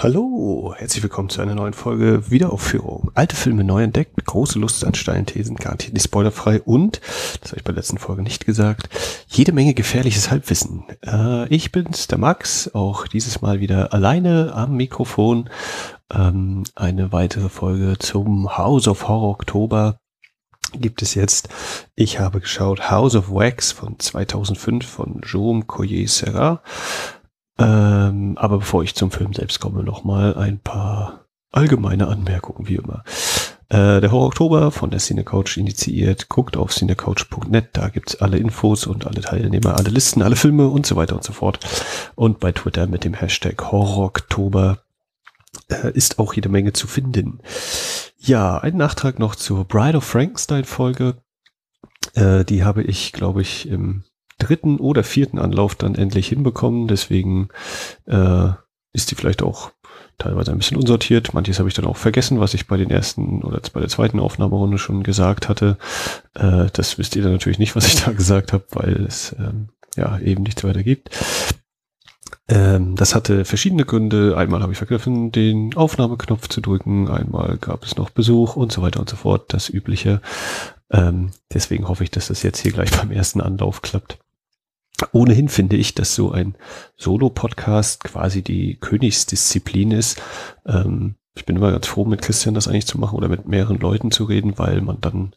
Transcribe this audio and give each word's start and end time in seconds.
Hallo, 0.00 0.74
herzlich 0.76 1.02
willkommen 1.02 1.28
zu 1.28 1.42
einer 1.42 1.56
neuen 1.56 1.72
Folge 1.72 2.30
Wiederaufführung. 2.30 3.10
Alte 3.16 3.34
Filme 3.34 3.64
neu 3.64 3.82
entdeckt, 3.82 4.24
große 4.24 4.56
Lust 4.56 4.84
an 4.84 4.94
steilen 4.94 5.26
Thesen, 5.26 5.56
garantiert 5.56 5.92
nicht 5.92 6.04
spoilerfrei 6.04 6.62
und, 6.62 7.00
das 7.40 7.50
habe 7.50 7.58
ich 7.58 7.64
bei 7.64 7.72
der 7.72 7.80
letzten 7.80 7.98
Folge 7.98 8.22
nicht 8.22 8.46
gesagt, 8.46 8.90
jede 9.26 9.50
Menge 9.50 9.74
gefährliches 9.74 10.30
Halbwissen. 10.30 10.84
Äh, 11.04 11.52
ich 11.52 11.72
bin's, 11.72 12.06
der 12.06 12.18
Max, 12.18 12.72
auch 12.74 13.08
dieses 13.08 13.42
Mal 13.42 13.58
wieder 13.58 13.92
alleine 13.92 14.52
am 14.54 14.76
Mikrofon. 14.76 15.50
Ähm, 16.14 16.62
eine 16.76 17.10
weitere 17.10 17.48
Folge 17.48 17.98
zum 17.98 18.56
House 18.56 18.86
of 18.86 19.08
Horror 19.08 19.30
Oktober 19.30 19.98
gibt 20.74 21.02
es 21.02 21.14
jetzt. 21.16 21.48
Ich 21.96 22.20
habe 22.20 22.38
geschaut 22.38 22.88
House 22.88 23.16
of 23.16 23.30
Wax 23.30 23.72
von 23.72 23.98
2005 23.98 24.86
von 24.86 25.20
Jaume 25.24 25.64
Collier-Serra. 25.64 26.62
Ähm, 27.58 28.38
aber 28.38 28.58
bevor 28.58 28.82
ich 28.82 28.94
zum 28.94 29.10
Film 29.10 29.32
selbst 29.32 29.60
komme, 29.60 29.82
noch 29.82 30.04
mal 30.04 30.36
ein 30.36 30.60
paar 30.60 31.26
allgemeine 31.50 32.06
Anmerkungen, 32.06 32.68
wie 32.68 32.76
immer. 32.76 33.02
Äh, 33.70 34.00
der 34.00 34.12
Horror 34.12 34.28
Oktober 34.28 34.70
von 34.70 34.90
der 34.90 35.00
Cinecoach 35.00 35.56
initiiert. 35.56 36.28
Guckt 36.28 36.56
auf 36.56 36.72
cinecoach.net, 36.72 37.70
da 37.72 37.88
gibt's 37.88 38.16
alle 38.16 38.38
Infos 38.38 38.86
und 38.86 39.06
alle 39.06 39.20
Teilnehmer, 39.20 39.76
alle 39.76 39.90
Listen, 39.90 40.22
alle 40.22 40.36
Filme 40.36 40.68
und 40.68 40.86
so 40.86 40.96
weiter 40.96 41.16
und 41.16 41.24
so 41.24 41.32
fort. 41.32 41.58
Und 42.14 42.40
bei 42.40 42.52
Twitter 42.52 42.86
mit 42.86 43.04
dem 43.04 43.14
Hashtag 43.14 43.70
Horror 43.70 44.06
Oktober 44.06 44.78
äh, 45.68 45.92
ist 45.92 46.18
auch 46.18 46.32
jede 46.32 46.48
Menge 46.48 46.72
zu 46.72 46.86
finden. 46.86 47.40
Ja, 48.18 48.58
ein 48.58 48.76
Nachtrag 48.76 49.18
noch 49.18 49.34
zur 49.34 49.64
Bride 49.64 49.98
of 49.98 50.04
Frankenstein 50.04 50.64
Folge. 50.64 51.16
Äh, 52.14 52.44
die 52.44 52.64
habe 52.64 52.82
ich, 52.82 53.12
glaube 53.12 53.42
ich, 53.42 53.68
im 53.68 54.04
dritten 54.38 54.78
oder 54.78 55.04
vierten 55.04 55.38
Anlauf 55.38 55.74
dann 55.74 55.94
endlich 55.94 56.28
hinbekommen. 56.28 56.88
Deswegen 56.88 57.48
äh, 58.06 58.50
ist 58.92 59.10
die 59.10 59.14
vielleicht 59.14 59.42
auch 59.42 59.72
teilweise 60.18 60.50
ein 60.50 60.58
bisschen 60.58 60.76
unsortiert. 60.76 61.34
Manches 61.34 61.58
habe 61.58 61.68
ich 61.68 61.74
dann 61.74 61.84
auch 61.84 61.96
vergessen, 61.96 62.40
was 62.40 62.54
ich 62.54 62.66
bei 62.66 62.76
den 62.76 62.90
ersten 62.90 63.42
oder 63.42 63.60
bei 63.72 63.80
der 63.80 63.88
zweiten 63.88 64.18
Aufnahmerunde 64.18 64.78
schon 64.78 65.02
gesagt 65.02 65.48
hatte. 65.48 65.78
Äh, 66.34 66.66
das 66.72 66.98
wisst 66.98 67.16
ihr 67.16 67.22
dann 67.22 67.32
natürlich 67.32 67.58
nicht, 67.58 67.76
was 67.76 67.86
ich 67.86 68.02
da 68.02 68.12
gesagt 68.12 68.52
habe, 68.52 68.64
weil 68.72 69.04
es 69.06 69.34
ähm, 69.38 69.68
ja 69.96 70.18
eben 70.18 70.42
nichts 70.42 70.64
weiter 70.64 70.82
gibt. 70.82 71.10
Ähm, 72.48 72.96
das 72.96 73.14
hatte 73.14 73.44
verschiedene 73.44 73.84
Gründe. 73.84 74.36
Einmal 74.36 74.62
habe 74.62 74.72
ich 74.72 74.78
vergriffen, 74.78 75.30
den 75.32 75.76
Aufnahmeknopf 75.76 76.48
zu 76.48 76.60
drücken. 76.60 77.08
Einmal 77.08 77.58
gab 77.58 77.84
es 77.84 77.96
noch 77.96 78.10
Besuch 78.10 78.56
und 78.56 78.72
so 78.72 78.82
weiter 78.82 79.00
und 79.00 79.08
so 79.08 79.16
fort. 79.16 79.52
Das 79.52 79.68
Übliche. 79.68 80.20
Ähm, 80.90 81.30
deswegen 81.52 81.88
hoffe 81.88 82.04
ich, 82.04 82.10
dass 82.10 82.28
das 82.28 82.42
jetzt 82.42 82.60
hier 82.60 82.72
gleich 82.72 82.90
beim 82.96 83.12
ersten 83.12 83.40
Anlauf 83.40 83.82
klappt. 83.82 84.18
Ohnehin 85.12 85.48
finde 85.48 85.76
ich, 85.76 85.94
dass 85.94 86.14
so 86.14 86.32
ein 86.32 86.56
Solo-Podcast 86.96 88.04
quasi 88.04 88.42
die 88.42 88.76
Königsdisziplin 88.80 89.92
ist. 89.92 90.20
Ähm, 90.66 91.14
ich 91.36 91.46
bin 91.46 91.56
immer 91.56 91.70
ganz 91.70 91.86
froh, 91.86 92.04
mit 92.04 92.20
Christian 92.20 92.54
das 92.54 92.66
eigentlich 92.66 92.86
zu 92.86 92.98
machen 92.98 93.16
oder 93.16 93.28
mit 93.28 93.46
mehreren 93.46 93.78
Leuten 93.78 94.10
zu 94.10 94.24
reden, 94.24 94.58
weil 94.58 94.80
man 94.80 95.00
dann 95.00 95.34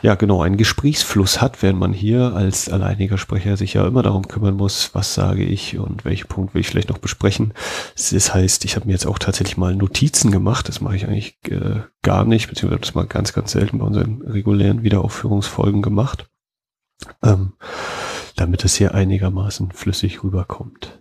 ja 0.00 0.14
genau 0.14 0.42
einen 0.42 0.56
Gesprächsfluss 0.56 1.40
hat, 1.40 1.62
während 1.62 1.78
man 1.78 1.92
hier 1.92 2.34
als 2.34 2.68
alleiniger 2.68 3.16
Sprecher 3.16 3.56
sich 3.56 3.74
ja 3.74 3.86
immer 3.86 4.02
darum 4.02 4.28
kümmern 4.28 4.54
muss, 4.54 4.94
was 4.94 5.14
sage 5.14 5.44
ich 5.44 5.78
und 5.78 6.04
welchen 6.04 6.28
Punkt 6.28 6.54
will 6.54 6.60
ich 6.60 6.68
vielleicht 6.68 6.90
noch 6.90 6.98
besprechen. 6.98 7.54
Das 7.94 8.34
heißt, 8.34 8.64
ich 8.64 8.76
habe 8.76 8.86
mir 8.86 8.92
jetzt 8.92 9.06
auch 9.06 9.18
tatsächlich 9.18 9.56
mal 9.56 9.74
Notizen 9.74 10.30
gemacht. 10.30 10.68
Das 10.68 10.80
mache 10.80 10.96
ich 10.96 11.06
eigentlich 11.06 11.38
äh, 11.48 11.80
gar 12.02 12.24
nicht, 12.24 12.48
beziehungsweise 12.48 12.80
das 12.80 12.94
mal 12.94 13.06
ganz, 13.06 13.32
ganz 13.32 13.52
selten 13.52 13.78
bei 13.78 13.86
unseren 13.86 14.22
regulären 14.22 14.82
Wiederaufführungsfolgen 14.82 15.80
gemacht. 15.80 16.28
Ähm, 17.22 17.54
damit 18.44 18.62
es 18.62 18.74
hier 18.74 18.94
einigermaßen 18.94 19.72
flüssig 19.72 20.22
rüberkommt. 20.22 21.00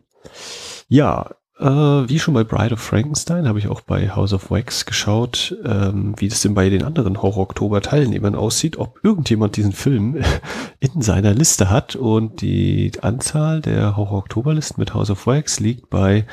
Ja, 0.88 1.31
äh, 1.59 1.66
wie 1.66 2.17
schon 2.17 2.33
bei 2.33 2.45
Bride 2.45 2.75
of 2.75 2.80
Frankenstein 2.80 3.49
habe 3.49 3.59
ich 3.59 3.67
auch 3.67 3.81
bei 3.81 4.11
House 4.11 4.31
of 4.31 4.49
Wax 4.49 4.86
geschaut, 4.86 5.53
ähm, 5.66 6.16
wie 6.17 6.30
das 6.30 6.41
denn 6.41 6.53
bei 6.53 6.69
den 6.69 6.83
anderen 6.83 7.21
Horror-Oktober-Teilnehmern 7.21 8.36
aussieht, 8.36 8.77
ob 8.77 9.03
irgendjemand 9.03 9.58
diesen 9.58 9.73
Film 9.73 10.23
in 10.80 11.02
seiner 11.02 11.33
Liste 11.33 11.70
hat 11.70 11.98
und 11.98 12.39
die 12.39 12.93
Anzahl 13.02 13.59
der 13.59 13.98
Horror-Oktober-Listen 13.98 14.80
mit 14.80 14.93
House 14.93 15.09
of 15.09 15.27
Wax 15.27 15.59
liegt 15.59 15.89
bei 15.89 16.26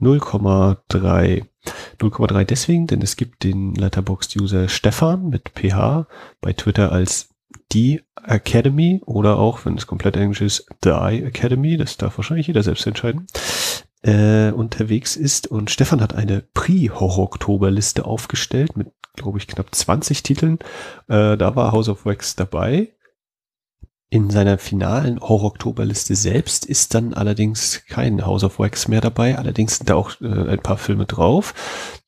0,3. 0.00 1.42
0,3 1.98 2.44
deswegen, 2.44 2.86
denn 2.86 3.02
es 3.02 3.16
gibt 3.16 3.42
den 3.42 3.74
Letterboxd-User 3.74 4.68
Stefan 4.68 5.28
mit 5.28 5.50
PH 5.56 6.06
bei 6.40 6.52
Twitter 6.52 6.92
als 6.92 7.30
die 7.72 8.02
Academy 8.22 9.02
oder 9.06 9.38
auch, 9.38 9.64
wenn 9.64 9.76
es 9.76 9.86
komplett 9.86 10.16
Englisch 10.16 10.40
ist, 10.40 10.66
Eye 10.84 11.24
Academy, 11.24 11.76
das 11.76 11.96
darf 11.96 12.18
wahrscheinlich 12.18 12.46
jeder 12.46 12.62
selbst 12.62 12.86
entscheiden, 12.86 13.26
äh, 14.02 14.50
unterwegs 14.50 15.16
ist. 15.16 15.46
Und 15.46 15.70
Stefan 15.70 16.00
hat 16.00 16.14
eine 16.14 16.42
Pre-Horror-Oktober-Liste 16.54 18.04
aufgestellt 18.04 18.76
mit, 18.76 18.88
glaube 19.14 19.38
ich, 19.38 19.46
knapp 19.46 19.74
20 19.74 20.22
Titeln. 20.22 20.58
Äh, 21.08 21.36
da 21.36 21.56
war 21.56 21.72
House 21.72 21.88
of 21.88 22.04
Wax 22.04 22.36
dabei. 22.36 22.92
In 24.08 24.30
seiner 24.30 24.58
finalen 24.58 25.20
Horror-Oktober-Liste 25.20 26.14
selbst 26.14 26.64
ist 26.64 26.94
dann 26.94 27.12
allerdings 27.12 27.84
kein 27.88 28.24
House 28.24 28.44
of 28.44 28.60
Wax 28.60 28.86
mehr 28.86 29.00
dabei. 29.00 29.36
Allerdings 29.36 29.78
sind 29.78 29.90
da 29.90 29.96
auch 29.96 30.20
äh, 30.20 30.50
ein 30.50 30.60
paar 30.60 30.78
Filme 30.78 31.06
drauf. 31.06 31.54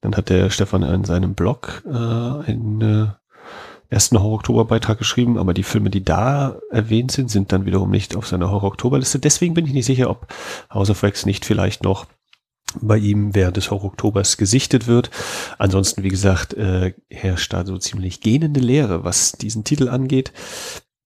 Dann 0.00 0.16
hat 0.16 0.28
der 0.28 0.50
Stefan 0.50 0.84
in 0.84 1.04
seinem 1.04 1.34
Blog 1.34 1.82
äh, 1.86 1.90
eine 1.90 3.17
ersten 3.88 4.18
Horror-Oktober-Beitrag 4.18 4.98
geschrieben, 4.98 5.38
aber 5.38 5.54
die 5.54 5.62
Filme, 5.62 5.90
die 5.90 6.04
da 6.04 6.58
erwähnt 6.70 7.10
sind, 7.10 7.30
sind 7.30 7.52
dann 7.52 7.66
wiederum 7.66 7.90
nicht 7.90 8.16
auf 8.16 8.26
seiner 8.26 8.50
Horror-Oktober-Liste. 8.50 9.18
Deswegen 9.18 9.54
bin 9.54 9.66
ich 9.66 9.72
nicht 9.72 9.86
sicher, 9.86 10.10
ob 10.10 10.26
House 10.72 10.90
of 10.90 11.02
Wax 11.02 11.24
nicht 11.24 11.44
vielleicht 11.44 11.84
noch 11.84 12.06
bei 12.80 12.98
ihm 12.98 13.34
während 13.34 13.56
des 13.56 13.70
Horror-Oktobers 13.70 14.36
gesichtet 14.36 14.86
wird. 14.86 15.10
Ansonsten, 15.58 16.02
wie 16.02 16.10
gesagt, 16.10 16.54
äh, 16.54 16.92
herrscht 17.08 17.52
da 17.52 17.64
so 17.64 17.78
ziemlich 17.78 18.20
gähnende 18.20 18.60
Leere, 18.60 19.04
was 19.04 19.32
diesen 19.32 19.64
Titel 19.64 19.88
angeht, 19.88 20.32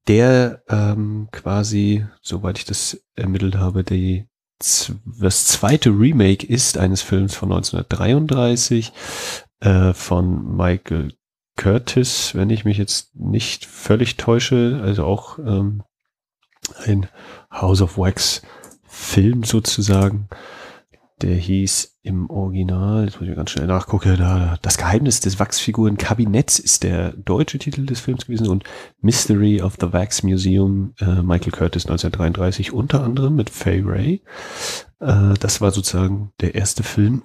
der 0.09 0.63
ähm, 0.69 1.29
quasi, 1.31 2.05
soweit 2.21 2.59
ich 2.59 2.65
das 2.65 3.05
ermittelt 3.15 3.57
habe, 3.57 3.85
die 3.85 4.27
das 4.59 5.47
zweite 5.47 5.91
Remake 5.91 6.47
ist 6.47 6.79
eines 6.79 7.03
Films 7.03 7.35
von 7.35 7.53
1933 7.53 8.93
äh, 9.61 9.93
von 9.93 10.57
Michael 10.57 11.15
Curtis, 11.57 12.35
wenn 12.35 12.51
ich 12.51 12.65
mich 12.65 12.79
jetzt 12.79 13.15
nicht 13.15 13.67
völlig 13.67 14.17
täusche, 14.17 14.81
also 14.83 15.05
auch 15.05 15.39
ähm, 15.39 15.83
ein 16.85 17.07
House 17.51 17.83
of 17.83 17.99
Wax 17.99 18.43
Film 18.85 19.43
sozusagen. 19.43 20.29
Der 21.21 21.37
hieß 21.37 21.99
im 22.03 22.29
Original, 22.31 23.05
jetzt 23.05 23.21
muss 23.21 23.29
ich 23.29 23.37
ganz 23.37 23.51
schnell 23.51 23.69
nachgucken, 23.69 24.17
da, 24.19 24.59
das 24.61 24.77
Geheimnis 24.77 25.21
des 25.21 25.39
Wachsfigurenkabinetts 25.39 26.59
ist 26.59 26.83
der 26.83 27.13
deutsche 27.13 27.59
Titel 27.59 27.87
des 27.87 28.01
Films 28.01 28.27
gewesen 28.27 28.49
und 28.49 28.65
Mystery 29.01 29.63
of 29.63 29.77
the 29.81 29.93
Wax 29.93 30.25
Museum, 30.25 30.95
äh, 30.99 31.23
Michael 31.23 31.53
Curtis 31.53 31.87
1933 31.87 32.73
unter 32.73 33.05
anderem 33.05 33.37
mit 33.37 33.51
Fay 33.51 33.83
Ray. 33.85 34.23
Äh, 34.99 35.35
das 35.39 35.61
war 35.61 35.71
sozusagen 35.71 36.33
der 36.41 36.57
erste 36.57 36.83
Film 36.83 37.23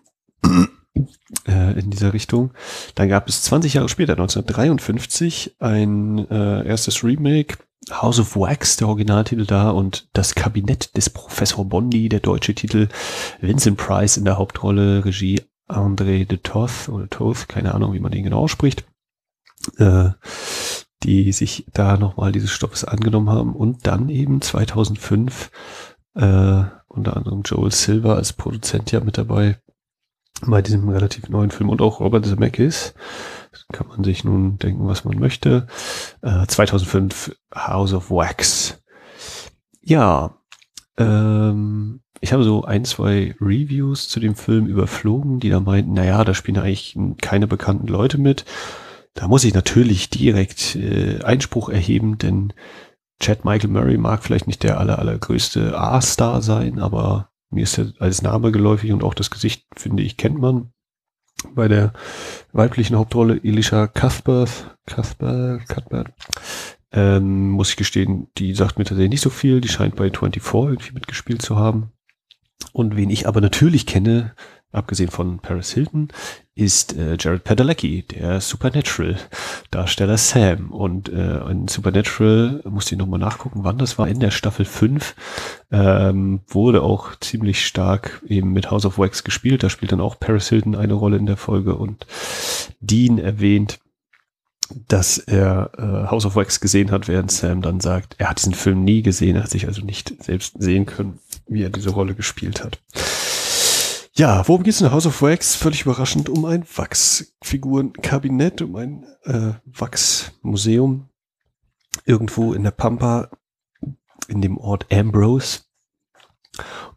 äh, 1.48 1.80
in 1.80 1.90
dieser 1.90 2.14
Richtung. 2.14 2.52
Dann 2.96 3.10
gab 3.10 3.28
es 3.28 3.44
20 3.44 3.76
Jahre 3.76 3.90
später, 3.90 4.14
1953, 4.14 5.56
ein 5.60 6.30
äh, 6.30 6.66
erstes 6.68 7.04
Remake, 7.04 7.58
House 7.92 8.20
of 8.20 8.36
Wax, 8.36 8.78
der 8.78 8.88
Originaltitel 8.88 9.46
da, 9.46 9.70
und 9.70 10.10
das 10.14 10.36
Kabinett 10.36 10.96
des 10.98 11.10
Professor 11.10 11.66
Bondi, 11.66 12.10
der 12.10 12.20
deutsche 12.20 12.54
Titel, 12.56 12.90
Vincent 13.40 13.78
Price 13.78 14.18
in 14.18 14.26
der 14.26 14.38
Hauptrolle, 14.38 15.06
Regie 15.06 15.42
André 15.68 16.26
de 16.26 16.38
Toth 16.38 16.90
oder 16.90 17.10
Toth, 17.10 17.48
keine 17.48 17.74
Ahnung, 17.74 17.94
wie 17.94 18.00
man 18.00 18.12
den 18.12 18.24
genau 18.24 18.40
ausspricht, 18.40 18.86
äh, 19.78 20.10
die 21.04 21.32
sich 21.32 21.66
da 21.74 21.98
nochmal 21.98 22.32
dieses 22.32 22.52
Stoffes 22.52 22.84
angenommen 22.84 23.30
haben. 23.30 23.56
Und 23.56 23.86
dann 23.86 24.10
eben 24.10 24.42
2005 24.42 25.52
äh, 26.16 26.64
unter 26.88 27.16
anderem 27.16 27.44
Joel 27.44 27.72
Silver 27.72 28.16
als 28.16 28.34
Produzent 28.34 28.92
ja 28.92 29.00
mit 29.02 29.18
dabei 29.18 29.60
bei 30.46 30.62
diesem 30.62 30.88
relativ 30.90 31.30
neuen 31.30 31.52
Film 31.52 31.70
und 31.70 31.82
auch 31.82 32.00
Robert 32.00 32.26
Zemeckis. 32.26 32.94
Kann 33.74 33.88
man 33.88 34.04
sich 34.04 34.24
nun 34.24 34.58
denken, 34.60 34.88
was 34.88 35.04
man 35.04 35.20
möchte. 35.20 35.68
Äh, 36.22 36.46
2005 36.46 37.36
House 37.54 37.94
of 37.94 38.12
Wax. 38.12 38.82
Ja, 39.82 40.38
ähm, 40.98 42.02
ich 42.22 42.34
habe 42.34 42.44
so 42.44 42.64
ein, 42.64 42.86
zwei 42.86 43.36
Reviews 43.40 44.10
zu 44.10 44.20
dem 44.20 44.36
Film 44.36 44.68
überflogen, 44.68 45.40
die 45.40 45.50
da 45.50 45.60
meinten, 45.60 45.94
naja, 45.94 46.24
da 46.24 46.34
spielen 46.34 46.58
eigentlich 46.58 46.98
keine 47.22 47.48
bekannten 47.48 47.88
Leute 47.88 48.18
mit. 48.18 48.46
Da 49.14 49.28
muss 49.28 49.44
ich 49.44 49.54
natürlich 49.54 50.10
direkt 50.10 50.76
äh, 50.76 51.24
Einspruch 51.24 51.70
erheben, 51.70 52.18
denn 52.18 52.54
Chad 53.20 53.46
Michael 53.46 53.72
Murray 53.72 53.98
mag 53.98 54.24
vielleicht 54.24 54.48
nicht 54.48 54.64
der 54.64 54.80
aller, 54.80 55.00
allergrößte 55.00 55.78
A-Star 55.78 56.42
sein, 56.42 56.80
aber 56.80 57.30
mir 57.50 57.64
ist 57.64 57.78
er 57.78 57.94
als 58.00 58.22
Name 58.22 58.52
geläufig 58.52 58.92
und 58.92 59.04
auch 59.04 59.14
das 59.14 59.30
Gesicht, 59.32 59.66
finde 59.76 60.04
ich, 60.04 60.18
kennt 60.18 60.40
man. 60.40 60.72
Bei 61.54 61.68
der 61.68 61.94
weiblichen 62.52 62.98
Hauptrolle 62.98 63.40
Elisha 63.44 63.88
Cuthbert, 63.88 64.78
Cuthbert, 64.88 65.68
Cuthbert, 65.68 66.12
ähm, 66.92 67.52
muss 67.52 67.70
ich 67.70 67.76
gestehen, 67.76 68.28
die 68.38 68.56
sagt 68.56 68.80
mir 68.80 68.86
tatsächlich 68.86 69.12
nicht 69.12 69.22
so 69.22 69.30
viel. 69.30 69.62
Die 69.62 69.68
scheint 69.68 69.96
bei 69.96 70.10
24 70.10 70.42
irgendwie 70.54 70.94
mitgespielt 70.94 71.42
zu 71.42 71.58
haben. 71.58 71.92
Und 72.74 72.96
wen 72.96 73.10
ich 73.10 73.28
aber 73.28 73.40
natürlich 73.40 73.86
kenne, 73.86 74.34
abgesehen 74.72 75.10
von 75.10 75.40
Paris 75.40 75.72
Hilton, 75.72 76.10
ist 76.56 76.98
äh, 76.98 77.18
Jared 77.20 77.44
Padalecki, 77.44 78.04
der 78.04 78.42
Supernatural-Darsteller 78.42 80.18
Sam. 80.18 80.72
Und 80.72 81.10
äh, 81.10 81.40
in 81.50 81.68
Supernatural, 81.68 82.62
musste 82.66 82.96
ich 82.96 83.00
nochmal 83.00 83.20
nachgucken, 83.20 83.64
wann 83.64 83.78
das 83.78 83.98
war, 83.98 84.08
in 84.08 84.20
der 84.20 84.32
Staffel 84.32 84.66
5, 84.66 85.16
ähm, 85.72 86.42
wurde 86.48 86.82
auch 86.82 87.16
ziemlich 87.20 87.66
stark 87.66 88.24
eben 88.28 88.54
mit 88.54 88.72
House 88.72 88.86
of 88.86 88.98
Wax 88.98 89.24
gespielt. 89.24 89.64
Da 89.64 89.70
spielt 89.70 89.92
dann 89.92 90.02
auch 90.02 90.20
Paris 90.20 90.50
Hilton 90.50 90.76
eine 90.76 90.94
Rolle 90.94 91.18
in 91.18 91.28
der 91.28 91.38
Folge 91.38 91.76
und 91.76 92.08
Dean 92.80 93.20
erwähnt, 93.20 93.80
dass 94.88 95.18
er 95.18 95.72
äh, 95.78 96.10
House 96.10 96.26
of 96.26 96.36
Wax 96.36 96.60
gesehen 96.60 96.92
hat, 96.92 97.08
während 97.08 97.32
Sam 97.32 97.62
dann 97.62 97.80
sagt, 97.80 98.16
er 98.18 98.30
hat 98.30 98.40
diesen 98.40 98.54
Film 98.54 98.84
nie 98.84 99.02
gesehen, 99.02 99.36
er 99.36 99.44
hat 99.44 99.50
sich 99.50 99.68
also 99.68 99.82
nicht 99.82 100.24
selbst 100.24 100.56
sehen 100.60 100.86
können, 100.86 101.20
wie 101.48 101.64
er 101.64 101.70
diese 101.70 101.92
Rolle 101.92 102.16
gespielt 102.16 102.64
hat. 102.64 102.80
Ja, 104.18 104.48
worum 104.48 104.64
geht's 104.64 104.82
in 104.82 104.90
House 104.90 105.06
of 105.06 105.22
Wax? 105.22 105.56
Völlig 105.56 105.84
überraschend 105.84 106.28
um 106.28 106.46
ein 106.46 106.66
Wachsfigurenkabinett, 106.76 108.64
um 108.64 108.76
ein 108.76 109.06
äh, 109.26 109.54
Wachsmuseum 109.66 111.10
irgendwo 112.04 112.54
in 112.54 112.64
der 112.64 112.72
Pampa 112.72 113.30
in 114.28 114.42
dem 114.42 114.58
Ort 114.58 114.92
Ambrose. 114.92 115.60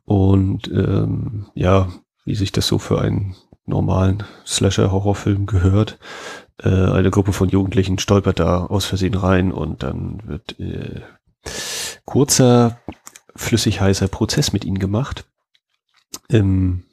Und 0.06 0.68
ähm, 0.68 1.50
ja, 1.54 1.90
wie 2.24 2.34
sich 2.34 2.52
das 2.52 2.66
so 2.66 2.78
für 2.78 3.02
einen 3.02 3.36
normalen 3.66 4.24
Slasher-Horrorfilm 4.46 5.44
gehört, 5.44 5.98
äh, 6.56 6.70
eine 6.70 7.10
Gruppe 7.10 7.34
von 7.34 7.50
Jugendlichen 7.50 7.98
stolpert 7.98 8.40
da 8.40 8.64
aus 8.64 8.86
Versehen 8.86 9.14
rein 9.14 9.52
und 9.52 9.82
dann 9.82 10.26
wird 10.26 10.58
äh, 10.58 11.02
kurzer, 12.06 12.80
flüssig 13.36 13.82
heißer 13.82 14.08
Prozess 14.08 14.54
mit 14.54 14.64
ihnen 14.64 14.78
gemacht. 14.78 15.28
Ähm, 16.30 16.84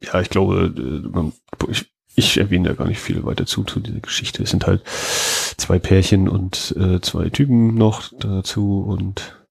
ja, 0.00 0.20
ich 0.20 0.30
glaube, 0.30 0.72
äh, 0.76 1.70
ich, 1.70 1.86
ich 2.16 2.38
erwähne 2.38 2.68
da 2.68 2.74
gar 2.74 2.86
nicht 2.86 3.00
viel 3.00 3.24
weiter 3.24 3.46
zu, 3.46 3.64
zu 3.64 3.80
dieser 3.80 4.00
Geschichte. 4.00 4.42
Es 4.42 4.50
sind 4.50 4.66
halt 4.66 4.82
zwei 4.86 5.78
Pärchen 5.78 6.28
und 6.28 6.74
äh, 6.78 7.00
zwei 7.00 7.28
Typen 7.30 7.74
noch 7.74 8.12
dazu 8.18 8.82
und 8.82 9.44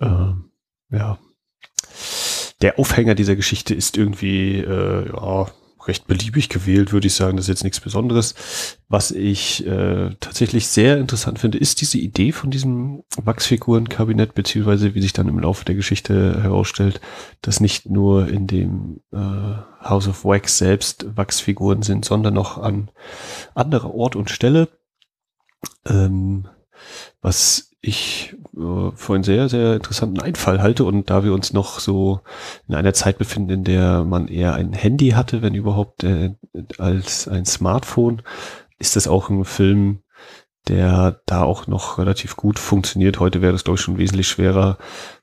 äh, 0.00 0.32
ja. 0.90 1.18
Der 2.62 2.78
Aufhänger 2.78 3.14
dieser 3.14 3.36
Geschichte 3.36 3.74
ist 3.74 3.96
irgendwie, 3.96 4.58
äh, 4.58 5.08
ja, 5.08 5.50
recht 5.88 6.06
beliebig 6.06 6.48
gewählt, 6.48 6.92
würde 6.92 7.06
ich 7.06 7.14
sagen. 7.14 7.36
Das 7.36 7.44
ist 7.44 7.48
jetzt 7.48 7.64
nichts 7.64 7.80
Besonderes. 7.80 8.34
Was 8.88 9.10
ich 9.10 9.66
äh, 9.66 10.14
tatsächlich 10.20 10.68
sehr 10.68 10.98
interessant 10.98 11.38
finde, 11.38 11.58
ist 11.58 11.80
diese 11.80 11.98
Idee 11.98 12.32
von 12.32 12.50
diesem 12.50 13.02
Wachsfigurenkabinett, 13.16 14.34
beziehungsweise 14.34 14.94
wie 14.94 15.02
sich 15.02 15.12
dann 15.12 15.28
im 15.28 15.38
Laufe 15.38 15.64
der 15.64 15.74
Geschichte 15.74 16.42
herausstellt, 16.42 17.00
dass 17.42 17.60
nicht 17.60 17.88
nur 17.88 18.28
in 18.28 18.46
dem 18.46 19.00
äh, 19.12 19.16
House 19.82 20.08
of 20.08 20.24
Wax 20.24 20.58
selbst 20.58 21.16
Wachsfiguren 21.16 21.82
sind, 21.82 22.04
sondern 22.04 22.34
noch 22.34 22.58
an 22.58 22.90
anderer 23.54 23.94
Ort 23.94 24.16
und 24.16 24.30
Stelle. 24.30 24.68
Ähm, 25.86 26.48
was 27.20 27.69
ich 27.82 28.36
äh, 28.56 28.90
für 28.94 29.14
einen 29.14 29.24
sehr, 29.24 29.48
sehr 29.48 29.74
interessanten 29.74 30.20
Einfall 30.20 30.60
halte. 30.60 30.84
Und 30.84 31.10
da 31.10 31.24
wir 31.24 31.32
uns 31.32 31.52
noch 31.52 31.80
so 31.80 32.20
in 32.68 32.74
einer 32.74 32.92
Zeit 32.92 33.18
befinden, 33.18 33.50
in 33.50 33.64
der 33.64 34.04
man 34.04 34.28
eher 34.28 34.54
ein 34.54 34.72
Handy 34.72 35.10
hatte, 35.10 35.42
wenn 35.42 35.54
überhaupt, 35.54 36.04
äh, 36.04 36.34
als 36.78 37.28
ein 37.28 37.46
Smartphone, 37.46 38.22
ist 38.78 38.96
das 38.96 39.08
auch 39.08 39.30
ein 39.30 39.44
Film, 39.44 40.00
der 40.68 41.22
da 41.26 41.42
auch 41.42 41.66
noch 41.66 41.98
relativ 41.98 42.36
gut 42.36 42.58
funktioniert. 42.58 43.18
Heute 43.18 43.40
wäre 43.42 43.52
das, 43.52 43.64
glaube 43.64 43.78
ich, 43.78 43.82
schon 43.82 43.98
wesentlich 43.98 44.28
schwerer, 44.28 44.78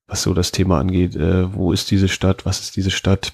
was 0.08 0.24
so 0.24 0.34
das 0.34 0.52
Thema 0.52 0.80
angeht. 0.80 1.16
Äh, 1.16 1.54
wo 1.54 1.72
ist 1.72 1.92
diese 1.92 2.08
Stadt? 2.08 2.46
Was 2.46 2.60
ist 2.60 2.76
diese 2.76 2.92
Stadt? 2.92 3.34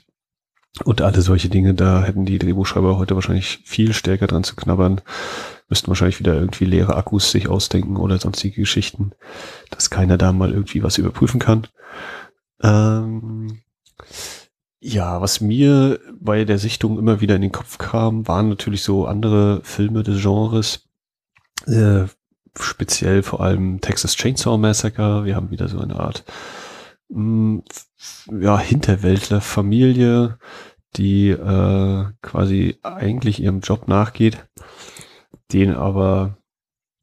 Und 0.84 1.02
alle 1.02 1.22
solche 1.22 1.50
Dinge, 1.50 1.76
da 1.76 2.04
hätten 2.04 2.26
die 2.26 2.40
Drehbuchschreiber 2.40 2.98
heute 2.98 3.14
wahrscheinlich 3.14 3.60
viel 3.64 3.94
stärker 3.94 4.26
dran 4.26 4.44
zu 4.44 4.56
knabbern 4.56 5.02
müssten 5.74 5.88
wahrscheinlich 5.88 6.20
wieder 6.20 6.36
irgendwie 6.36 6.66
leere 6.66 6.96
Akkus 6.96 7.32
sich 7.32 7.48
ausdenken 7.48 7.98
oder 7.98 8.20
sonstige 8.20 8.62
Geschichten, 8.62 9.14
dass 9.72 9.90
keiner 9.90 10.20
da 10.20 10.32
mal 10.32 10.52
irgendwie 10.52 10.84
was 10.84 11.00
überprüfen 11.00 11.40
kann. 11.40 11.66
Ähm, 12.62 13.62
ja, 14.80 15.20
was 15.20 15.42
mir 15.42 16.00
bei 16.20 16.46
der 16.46 16.60
Sichtung 16.60 17.00
immer 17.00 17.22
wieder 17.22 17.38
in 17.38 17.42
den 17.42 17.52
Kopf 17.52 17.80
kam, 17.80 18.28
waren 18.28 18.50
natürlich 18.50 18.84
so 18.84 19.08
andere 19.08 19.62
Filme 19.64 20.04
des 20.04 20.22
Genres, 20.22 20.88
äh, 21.66 22.04
speziell 22.56 23.24
vor 23.24 23.42
allem 23.42 23.82
Texas 23.82 24.16
Chainsaw 24.16 24.60
Massacre. 24.60 25.26
Wir 25.26 25.36
haben 25.36 25.50
wieder 25.50 25.70
so 25.70 25.80
eine 25.80 26.00
Art 26.00 26.24
mh, 27.10 27.64
mm, 28.30 28.42
ja, 28.44 28.60
Hinterwäldler-Familie, 28.60 30.38
die 30.98 31.30
äh, 31.30 32.06
quasi 32.22 32.78
eigentlich 32.84 33.42
ihrem 33.42 33.62
Job 33.62 33.88
nachgeht 33.88 34.46
den 35.54 35.74
aber 35.74 36.38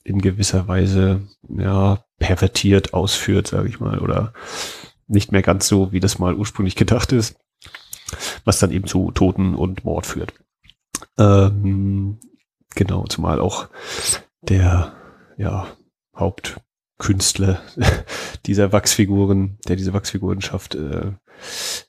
in 0.05 0.21
gewisser 0.21 0.67
Weise 0.69 1.23
ja 1.49 2.05
pervertiert 2.19 2.95
ausführt, 2.95 3.47
sage 3.47 3.69
ich 3.69 3.81
mal, 3.81 3.99
oder 4.01 4.33
nicht 5.07 5.33
mehr 5.33 5.43
ganz 5.43 5.67
so, 5.67 5.93
wie 5.93 6.01
das 6.01 6.19
mal 6.19 6.35
ursprünglich 6.35 6.77
gedacht 6.77 7.13
ist, 7.13 7.39
was 8.45 8.59
dann 8.59 8.71
eben 8.71 8.87
zu 8.87 9.11
Toten 9.11 9.55
und 9.55 9.85
Mord 9.85 10.07
führt. 10.07 10.35
Ähm, 11.19 12.19
genau, 12.75 13.05
zumal 13.07 13.41
auch 13.41 13.69
der 14.43 14.95
ja, 15.37 15.67
Hauptkünstler 16.17 17.61
dieser 18.47 18.73
Wachsfiguren, 18.73 19.59
der 19.67 19.77
diese 19.77 19.93
Wachsfiguren 19.93 20.41
schafft, 20.41 20.75
äh, 20.75 21.13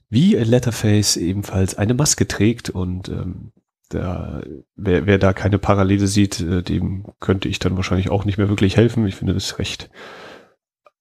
wie 0.10 0.36
Letterface 0.36 1.18
ebenfalls 1.18 1.78
eine 1.78 1.94
Maske 1.94 2.28
trägt 2.28 2.69
und 2.69 3.10
ähm, 3.10 3.52
da, 3.93 4.41
wer, 4.75 5.05
wer 5.05 5.17
da 5.17 5.33
keine 5.33 5.59
Parallele 5.59 6.07
sieht, 6.07 6.39
äh, 6.39 6.63
dem 6.63 7.05
könnte 7.19 7.47
ich 7.49 7.59
dann 7.59 7.75
wahrscheinlich 7.75 8.09
auch 8.09 8.25
nicht 8.25 8.38
mehr 8.38 8.49
wirklich 8.49 8.77
helfen. 8.77 9.05
Ich 9.07 9.15
finde 9.15 9.33
das 9.33 9.59
recht 9.59 9.89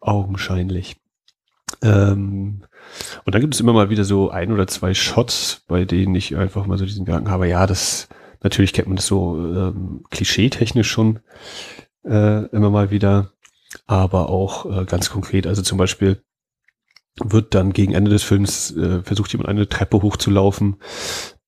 augenscheinlich. 0.01 0.97
Ähm, 1.83 2.63
und 3.25 3.35
dann 3.35 3.41
gibt 3.41 3.55
es 3.55 3.61
immer 3.61 3.73
mal 3.73 3.91
wieder 3.91 4.05
so 4.05 4.31
ein 4.31 4.53
oder 4.53 4.67
zwei 4.67 4.95
Shots, 4.95 5.63
bei 5.69 5.85
denen 5.85 6.15
ich 6.15 6.37
einfach 6.37 6.67
mal 6.67 6.79
so 6.79 6.85
diesen 6.85 7.05
Gedanken 7.05 7.31
habe, 7.31 7.49
ja, 7.49 7.67
das, 7.67 8.09
natürlich 8.43 8.73
kennt 8.73 8.89
man 8.89 8.97
das 8.97 9.07
so 9.07 9.37
ähm, 9.37 10.05
klischeetechnisch 10.11 10.91
schon 10.91 11.21
äh, 12.05 12.47
immer 12.47 12.71
mal 12.71 12.91
wieder, 12.91 13.33
aber 13.87 14.29
auch 14.29 14.67
äh, 14.67 14.85
ganz 14.85 15.11
konkret, 15.11 15.47
also 15.47 15.63
zum 15.63 15.79
Beispiel 15.79 16.23
wird 17.23 17.55
dann 17.55 17.73
gegen 17.73 17.93
Ende 17.93 18.11
des 18.11 18.23
Films 18.23 18.75
äh, 18.77 19.03
versucht 19.03 19.33
jemand 19.33 19.49
eine 19.49 19.69
Treppe 19.69 20.01
hochzulaufen 20.03 20.77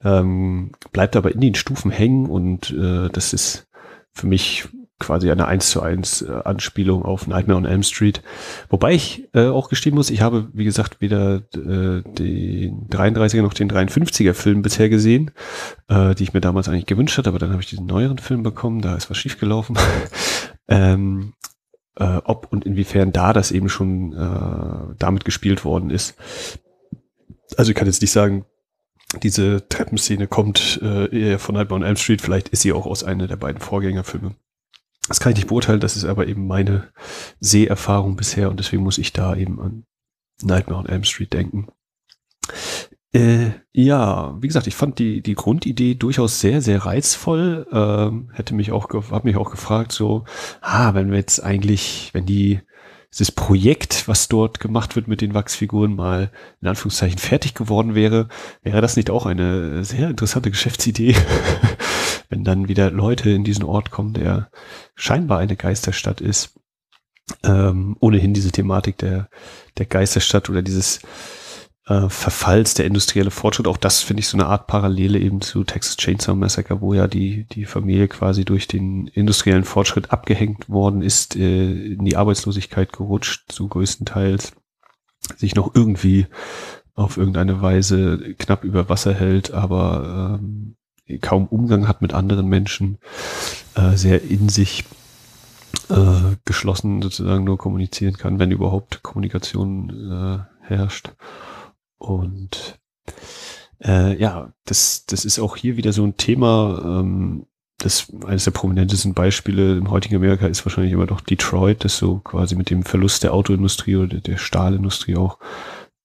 ähm, 0.04 0.72
bleibt 0.92 1.16
aber 1.16 1.32
in 1.32 1.40
den 1.40 1.54
Stufen 1.54 1.90
hängen 1.90 2.26
und 2.26 2.70
äh, 2.70 3.08
das 3.10 3.32
ist 3.32 3.68
für 4.12 4.26
mich 4.26 4.68
quasi 5.02 5.30
eine 5.30 5.48
1 5.48 5.70
zu 5.70 5.82
1 5.82 6.22
äh, 6.22 6.32
Anspielung 6.44 7.04
auf 7.04 7.26
Nightmare 7.26 7.58
on 7.58 7.64
Elm 7.64 7.82
Street. 7.82 8.22
Wobei 8.68 8.92
ich 8.92 9.28
äh, 9.34 9.48
auch 9.48 9.68
gestehen 9.68 9.94
muss, 9.94 10.10
ich 10.10 10.22
habe, 10.22 10.48
wie 10.52 10.64
gesagt, 10.64 11.00
weder 11.00 11.42
äh, 11.54 12.02
den 12.02 12.88
33er 12.88 13.42
noch 13.42 13.54
den 13.54 13.70
53er 13.70 14.32
Film 14.32 14.62
bisher 14.62 14.88
gesehen, 14.88 15.32
äh, 15.88 16.14
die 16.14 16.22
ich 16.22 16.34
mir 16.34 16.40
damals 16.40 16.68
eigentlich 16.68 16.86
gewünscht 16.86 17.18
hatte, 17.18 17.30
aber 17.30 17.40
dann 17.40 17.50
habe 17.50 17.60
ich 17.60 17.68
diesen 17.68 17.86
neueren 17.86 18.18
Film 18.18 18.42
bekommen, 18.42 18.80
da 18.80 18.94
ist 18.94 19.10
was 19.10 19.18
schiefgelaufen. 19.18 19.76
ähm, 20.68 21.32
äh, 21.96 22.20
ob 22.24 22.50
und 22.52 22.64
inwiefern 22.64 23.12
da 23.12 23.32
das 23.32 23.50
eben 23.50 23.68
schon 23.68 24.12
äh, 24.12 24.94
damit 24.98 25.24
gespielt 25.24 25.64
worden 25.64 25.90
ist. 25.90 26.14
Also 27.56 27.70
ich 27.70 27.76
kann 27.76 27.86
jetzt 27.86 28.00
nicht 28.00 28.12
sagen, 28.12 28.46
diese 29.22 29.68
Treppenszene 29.68 30.26
kommt 30.26 30.80
äh, 30.82 31.06
eher 31.06 31.38
von 31.38 31.54
Nightmare 31.54 31.80
on 31.80 31.86
Elm 31.86 31.96
Street. 31.96 32.22
Vielleicht 32.22 32.48
ist 32.48 32.62
sie 32.62 32.72
auch 32.72 32.86
aus 32.86 33.04
einer 33.04 33.26
der 33.26 33.36
beiden 33.36 33.60
Vorgängerfilme. 33.60 34.34
Das 35.08 35.20
kann 35.20 35.32
ich 35.32 35.36
nicht 35.36 35.48
beurteilen, 35.48 35.80
das 35.80 35.96
ist 35.96 36.04
aber 36.04 36.26
eben 36.26 36.46
meine 36.46 36.88
Seherfahrung 37.40 38.16
bisher 38.16 38.48
und 38.50 38.58
deswegen 38.60 38.82
muss 38.82 38.98
ich 38.98 39.12
da 39.12 39.34
eben 39.34 39.60
an 39.60 39.84
Nightmare 40.42 40.80
on 40.80 40.86
Elm 40.86 41.04
Street 41.04 41.32
denken. 41.32 41.68
Äh, 43.14 43.50
ja, 43.72 44.36
wie 44.40 44.46
gesagt, 44.46 44.66
ich 44.66 44.74
fand 44.74 44.98
die, 44.98 45.22
die 45.22 45.34
Grundidee 45.34 45.94
durchaus 45.96 46.40
sehr, 46.40 46.62
sehr 46.62 46.86
reizvoll. 46.86 47.66
Ähm, 47.70 48.30
hätte 48.32 48.54
mich 48.54 48.72
auch, 48.72 48.88
hab 49.10 49.24
mich 49.24 49.36
auch 49.36 49.50
gefragt, 49.50 49.92
so, 49.92 50.24
ah, 50.62 50.94
wenn 50.94 51.10
wir 51.10 51.18
jetzt 51.18 51.40
eigentlich, 51.40 52.10
wenn 52.14 52.24
die 52.24 52.60
dieses 53.12 53.30
Projekt, 53.30 54.08
was 54.08 54.28
dort 54.28 54.58
gemacht 54.58 54.96
wird 54.96 55.06
mit 55.06 55.20
den 55.20 55.34
Wachsfiguren, 55.34 55.94
mal 55.94 56.30
in 56.60 56.68
Anführungszeichen 56.68 57.18
fertig 57.18 57.54
geworden 57.54 57.94
wäre, 57.94 58.28
wäre 58.62 58.80
das 58.80 58.96
nicht 58.96 59.10
auch 59.10 59.26
eine 59.26 59.84
sehr 59.84 60.08
interessante 60.08 60.50
Geschäftsidee, 60.50 61.14
wenn 62.30 62.42
dann 62.42 62.68
wieder 62.68 62.90
Leute 62.90 63.30
in 63.30 63.44
diesen 63.44 63.64
Ort 63.64 63.90
kommen, 63.90 64.14
der 64.14 64.50
scheinbar 64.94 65.38
eine 65.38 65.56
Geisterstadt 65.56 66.20
ist. 66.20 66.58
Ähm, 67.44 67.96
ohnehin 68.00 68.34
diese 68.34 68.50
Thematik 68.50 68.98
der, 68.98 69.28
der 69.78 69.86
Geisterstadt 69.86 70.50
oder 70.50 70.62
dieses 70.62 71.00
äh, 71.86 72.08
Verfalls, 72.08 72.74
der 72.74 72.86
industrielle 72.86 73.30
Fortschritt. 73.30 73.66
Auch 73.66 73.76
das 73.76 74.00
finde 74.00 74.20
ich 74.20 74.28
so 74.28 74.36
eine 74.36 74.46
Art 74.46 74.66
Parallele 74.66 75.18
eben 75.18 75.40
zu 75.40 75.64
Texas 75.64 75.96
Chainsaw 75.96 76.36
Massacre, 76.36 76.80
wo 76.80 76.94
ja 76.94 77.08
die, 77.08 77.44
die 77.44 77.64
Familie 77.64 78.08
quasi 78.08 78.44
durch 78.44 78.68
den 78.68 79.08
industriellen 79.08 79.64
Fortschritt 79.64 80.12
abgehängt 80.12 80.68
worden 80.68 81.02
ist, 81.02 81.36
äh, 81.36 81.92
in 81.94 82.04
die 82.04 82.16
Arbeitslosigkeit 82.16 82.92
gerutscht, 82.92 83.50
zu 83.50 83.68
größtenteils 83.68 84.52
sich 85.36 85.54
noch 85.54 85.74
irgendwie 85.74 86.26
auf 86.94 87.16
irgendeine 87.16 87.62
Weise 87.62 88.34
knapp 88.38 88.64
über 88.64 88.88
Wasser 88.88 89.14
hält, 89.14 89.52
aber 89.52 90.38
ähm, 90.40 90.76
kaum 91.20 91.46
Umgang 91.46 91.88
hat 91.88 92.02
mit 92.02 92.12
anderen 92.12 92.46
Menschen, 92.46 92.98
äh, 93.74 93.96
sehr 93.96 94.22
in 94.22 94.48
sich 94.48 94.84
äh, 95.88 96.36
geschlossen 96.44 97.02
sozusagen 97.02 97.44
nur 97.44 97.58
kommunizieren 97.58 98.16
kann, 98.16 98.38
wenn 98.38 98.50
überhaupt 98.50 99.02
Kommunikation 99.02 99.90
äh, 99.90 100.66
herrscht. 100.66 101.12
Und 102.02 102.80
äh, 103.80 104.18
ja, 104.18 104.52
das, 104.64 105.06
das 105.06 105.24
ist 105.24 105.38
auch 105.38 105.56
hier 105.56 105.76
wieder 105.76 105.92
so 105.92 106.04
ein 106.04 106.16
Thema. 106.16 106.82
Ähm, 106.84 107.46
das 107.78 108.12
eines 108.26 108.44
der 108.44 108.50
prominentesten 108.50 109.14
Beispiele 109.14 109.76
im 109.76 109.90
heutigen 109.90 110.16
Amerika 110.16 110.46
ist 110.46 110.64
wahrscheinlich 110.64 110.92
immer 110.92 111.06
doch 111.06 111.20
Detroit, 111.20 111.84
das 111.84 111.96
so 111.96 112.18
quasi 112.18 112.54
mit 112.56 112.70
dem 112.70 112.84
Verlust 112.84 113.22
der 113.22 113.34
Autoindustrie 113.34 113.96
oder 113.96 114.18
der 114.20 114.36
Stahlindustrie 114.36 115.16
auch 115.16 115.38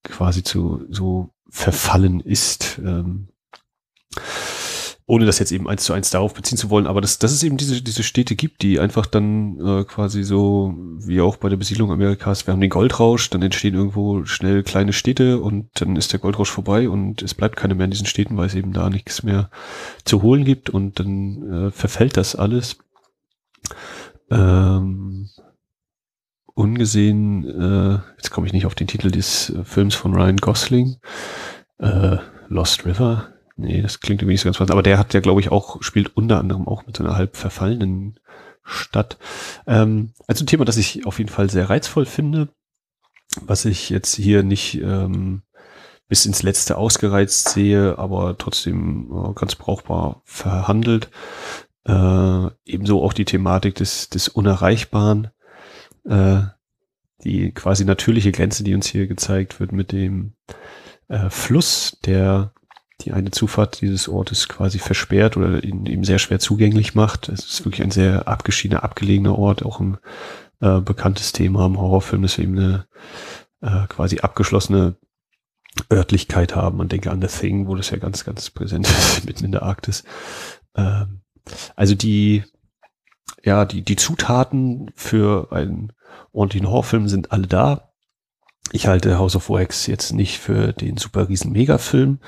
quasi 0.04 0.42
zu 0.42 0.86
so 0.88 1.30
verfallen 1.50 2.20
ist. 2.20 2.78
Ähm, 2.78 3.28
ohne 5.08 5.24
das 5.24 5.38
jetzt 5.38 5.52
eben 5.52 5.66
eins 5.66 5.84
zu 5.84 5.94
eins 5.94 6.10
darauf 6.10 6.34
beziehen 6.34 6.58
zu 6.58 6.68
wollen, 6.68 6.86
aber 6.86 7.00
dass, 7.00 7.18
dass 7.18 7.32
es 7.32 7.42
eben 7.42 7.56
diese, 7.56 7.80
diese 7.80 8.02
Städte 8.02 8.36
gibt, 8.36 8.60
die 8.60 8.78
einfach 8.78 9.06
dann 9.06 9.58
äh, 9.58 9.84
quasi 9.84 10.22
so, 10.22 10.74
wie 10.98 11.22
auch 11.22 11.38
bei 11.38 11.48
der 11.48 11.56
Besiedlung 11.56 11.90
Amerikas, 11.90 12.46
wir 12.46 12.52
haben 12.52 12.60
den 12.60 12.68
Goldrausch, 12.68 13.30
dann 13.30 13.40
entstehen 13.40 13.74
irgendwo 13.74 14.26
schnell 14.26 14.62
kleine 14.62 14.92
Städte 14.92 15.40
und 15.40 15.70
dann 15.80 15.96
ist 15.96 16.12
der 16.12 16.20
Goldrausch 16.20 16.50
vorbei 16.50 16.90
und 16.90 17.22
es 17.22 17.32
bleibt 17.32 17.56
keine 17.56 17.74
mehr 17.74 17.86
in 17.86 17.90
diesen 17.90 18.04
Städten, 18.04 18.36
weil 18.36 18.48
es 18.48 18.54
eben 18.54 18.74
da 18.74 18.90
nichts 18.90 19.22
mehr 19.22 19.48
zu 20.04 20.20
holen 20.20 20.44
gibt 20.44 20.68
und 20.68 21.00
dann 21.00 21.68
äh, 21.68 21.70
verfällt 21.70 22.18
das 22.18 22.36
alles. 22.36 22.76
Ähm, 24.30 25.30
ungesehen, 26.52 27.44
äh, 27.48 27.98
jetzt 28.18 28.30
komme 28.30 28.46
ich 28.46 28.52
nicht 28.52 28.66
auf 28.66 28.74
den 28.74 28.88
Titel 28.88 29.10
des 29.10 29.48
äh, 29.48 29.64
Films 29.64 29.94
von 29.94 30.12
Ryan 30.12 30.36
Gosling, 30.36 30.96
äh, 31.78 32.18
Lost 32.48 32.84
River, 32.84 33.28
Nee, 33.60 33.82
das 33.82 33.98
klingt 33.98 34.22
irgendwie 34.22 34.34
nicht 34.34 34.42
so 34.42 34.46
ganz 34.46 34.56
passend. 34.58 34.70
Aber 34.70 34.84
der 34.84 34.98
hat 34.98 35.14
ja, 35.14 35.20
glaube 35.20 35.40
ich, 35.40 35.50
auch, 35.50 35.82
spielt 35.82 36.16
unter 36.16 36.38
anderem 36.38 36.68
auch 36.68 36.86
mit 36.86 36.96
so 36.96 37.02
einer 37.02 37.16
halb 37.16 37.36
verfallenen 37.36 38.20
Stadt. 38.62 39.18
Ähm, 39.66 40.12
also 40.28 40.44
ein 40.44 40.46
Thema, 40.46 40.64
das 40.64 40.76
ich 40.76 41.06
auf 41.06 41.18
jeden 41.18 41.30
Fall 41.30 41.50
sehr 41.50 41.68
reizvoll 41.68 42.06
finde, 42.06 42.50
was 43.40 43.64
ich 43.64 43.90
jetzt 43.90 44.14
hier 44.14 44.44
nicht 44.44 44.80
ähm, 44.80 45.42
bis 46.06 46.24
ins 46.24 46.44
Letzte 46.44 46.78
ausgereizt 46.78 47.48
sehe, 47.48 47.98
aber 47.98 48.38
trotzdem 48.38 49.10
äh, 49.10 49.32
ganz 49.34 49.56
brauchbar 49.56 50.22
verhandelt. 50.24 51.10
Äh, 51.84 52.46
ebenso 52.64 53.02
auch 53.02 53.12
die 53.12 53.24
Thematik 53.24 53.74
des, 53.74 54.08
des 54.08 54.28
Unerreichbaren, 54.28 55.30
äh, 56.04 56.42
die 57.24 57.50
quasi 57.50 57.84
natürliche 57.84 58.30
Grenze, 58.30 58.62
die 58.62 58.74
uns 58.76 58.86
hier 58.86 59.08
gezeigt 59.08 59.58
wird 59.58 59.72
mit 59.72 59.90
dem 59.90 60.34
äh, 61.08 61.28
Fluss, 61.28 61.98
der 62.04 62.52
die 63.00 63.12
eine 63.12 63.30
Zufahrt 63.30 63.80
dieses 63.80 64.08
Ortes 64.08 64.48
quasi 64.48 64.78
versperrt 64.78 65.36
oder 65.36 65.62
ihn 65.62 65.86
ihm 65.86 66.04
sehr 66.04 66.18
schwer 66.18 66.40
zugänglich 66.40 66.94
macht. 66.94 67.28
Es 67.28 67.44
ist 67.44 67.64
wirklich 67.64 67.82
ein 67.82 67.92
sehr 67.92 68.26
abgeschiedener, 68.26 68.82
abgelegener 68.82 69.38
Ort, 69.38 69.64
auch 69.64 69.80
ein 69.80 69.98
äh, 70.60 70.80
bekanntes 70.80 71.32
Thema 71.32 71.66
im 71.66 71.78
Horrorfilm, 71.78 72.22
dass 72.22 72.38
wir 72.38 72.44
eben 72.44 72.58
eine 72.58 72.86
äh, 73.60 73.86
quasi 73.86 74.18
abgeschlossene 74.18 74.96
Örtlichkeit 75.92 76.56
haben. 76.56 76.78
Man 76.78 76.88
denke 76.88 77.10
an 77.10 77.22
The 77.22 77.28
Thing, 77.28 77.68
wo 77.68 77.76
das 77.76 77.90
ja 77.90 77.98
ganz, 77.98 78.24
ganz 78.24 78.50
präsent 78.50 78.88
ist, 78.88 79.24
mitten 79.24 79.44
in 79.44 79.52
der 79.52 79.62
Arktis. 79.62 80.02
Ähm, 80.74 81.20
also 81.76 81.94
die, 81.94 82.44
ja, 83.44 83.64
die, 83.64 83.82
die 83.82 83.96
Zutaten 83.96 84.90
für 84.96 85.52
einen 85.52 85.92
ordentlichen 86.32 86.68
Horrorfilm 86.68 87.08
sind 87.08 87.30
alle 87.32 87.46
da 87.46 87.87
ich 88.72 88.86
halte 88.86 89.18
House 89.18 89.36
of 89.36 89.50
Wax 89.50 89.86
jetzt 89.86 90.12
nicht 90.12 90.38
für 90.38 90.72
den 90.72 90.96
super 90.96 91.28
riesen 91.28 91.52
Megafilm, 91.52 92.18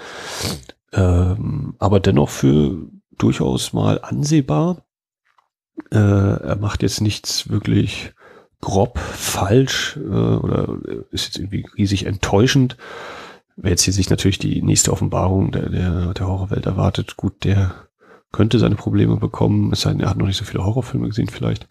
ähm, 0.92 1.74
aber 1.78 2.00
dennoch 2.00 2.28
für 2.28 2.86
durchaus 3.18 3.72
mal 3.72 4.00
ansehbar. 4.02 4.84
Äh, 5.90 5.96
er 5.98 6.56
macht 6.56 6.82
jetzt 6.82 7.00
nichts 7.00 7.48
wirklich 7.48 8.12
grob 8.60 8.98
falsch 8.98 9.96
äh, 9.96 10.00
oder 10.00 10.76
ist 11.10 11.26
jetzt 11.26 11.38
irgendwie 11.38 11.66
riesig 11.76 12.06
enttäuschend. 12.06 12.76
Wer 13.56 13.70
jetzt 13.70 13.82
hier 13.82 13.92
sich 13.92 14.10
natürlich 14.10 14.38
die 14.38 14.62
nächste 14.62 14.92
Offenbarung 14.92 15.52
der, 15.52 15.68
der, 15.68 16.14
der 16.14 16.26
Horrorwelt 16.26 16.66
erwartet, 16.66 17.16
gut, 17.16 17.44
der 17.44 17.74
könnte 18.32 18.58
seine 18.58 18.76
Probleme 18.76 19.16
bekommen, 19.16 19.72
es 19.72 19.82
sei 19.82 19.90
denn, 19.90 20.00
er 20.00 20.10
hat 20.10 20.16
noch 20.16 20.26
nicht 20.26 20.36
so 20.36 20.44
viele 20.44 20.64
Horrorfilme 20.64 21.08
gesehen 21.08 21.28
vielleicht. 21.28 21.66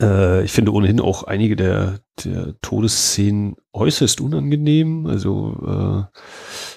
Äh, 0.00 0.44
ich 0.44 0.52
finde 0.52 0.72
ohnehin 0.72 1.00
auch 1.00 1.24
einige 1.24 1.56
der, 1.56 2.00
der 2.24 2.54
Todesszenen 2.60 3.56
äußerst 3.72 4.20
unangenehm. 4.20 5.06
Also 5.06 6.08
äh, 6.10 6.18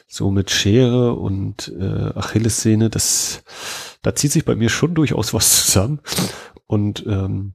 so 0.07 0.31
mit 0.31 0.51
Schere 0.51 1.13
und 1.13 1.73
äh, 1.79 2.11
Achillessehne, 2.15 2.89
das 2.89 3.43
da 4.01 4.15
zieht 4.15 4.31
sich 4.31 4.45
bei 4.45 4.55
mir 4.55 4.69
schon 4.69 4.95
durchaus 4.95 5.33
was 5.33 5.65
zusammen. 5.65 5.99
Und 6.65 7.05
ähm, 7.07 7.53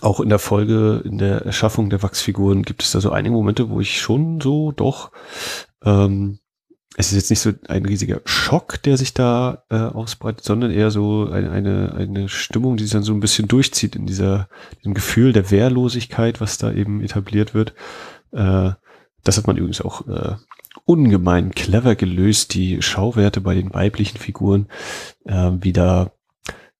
auch 0.00 0.20
in 0.20 0.28
der 0.28 0.38
Folge, 0.40 1.02
in 1.04 1.18
der 1.18 1.42
Erschaffung 1.42 1.90
der 1.90 2.02
Wachsfiguren 2.02 2.62
gibt 2.62 2.82
es 2.82 2.92
da 2.92 3.00
so 3.00 3.10
einige 3.10 3.34
Momente, 3.34 3.70
wo 3.70 3.80
ich 3.80 4.00
schon 4.00 4.40
so 4.40 4.72
doch 4.72 5.12
ähm, 5.84 6.40
es 6.96 7.08
ist 7.08 7.16
jetzt 7.16 7.30
nicht 7.30 7.40
so 7.40 7.52
ein 7.68 7.84
riesiger 7.84 8.20
Schock, 8.24 8.80
der 8.82 8.96
sich 8.96 9.14
da 9.14 9.64
äh, 9.68 9.76
ausbreitet, 9.76 10.44
sondern 10.44 10.70
eher 10.70 10.90
so 10.90 11.28
eine, 11.28 11.50
eine, 11.50 11.94
eine 11.94 12.28
Stimmung, 12.28 12.76
die 12.76 12.84
sich 12.84 12.92
dann 12.92 13.02
so 13.02 13.12
ein 13.12 13.20
bisschen 13.20 13.48
durchzieht 13.48 13.96
in 13.96 14.06
dieser, 14.06 14.48
diesem 14.78 14.94
Gefühl 14.94 15.32
der 15.32 15.50
Wehrlosigkeit, 15.50 16.40
was 16.40 16.58
da 16.58 16.72
eben 16.72 17.02
etabliert 17.02 17.52
wird. 17.52 17.74
Äh, 18.32 18.70
das 19.24 19.38
hat 19.38 19.46
man 19.46 19.56
übrigens 19.56 19.80
auch 19.80 20.06
äh, 20.06 20.36
ungemein 20.84 21.52
clever 21.52 21.96
gelöst, 21.96 22.54
die 22.54 22.80
Schauwerte 22.80 23.40
bei 23.40 23.54
den 23.54 23.74
weiblichen 23.74 24.18
Figuren, 24.18 24.68
äh, 25.24 25.50
wie 25.60 25.72
da 25.72 26.12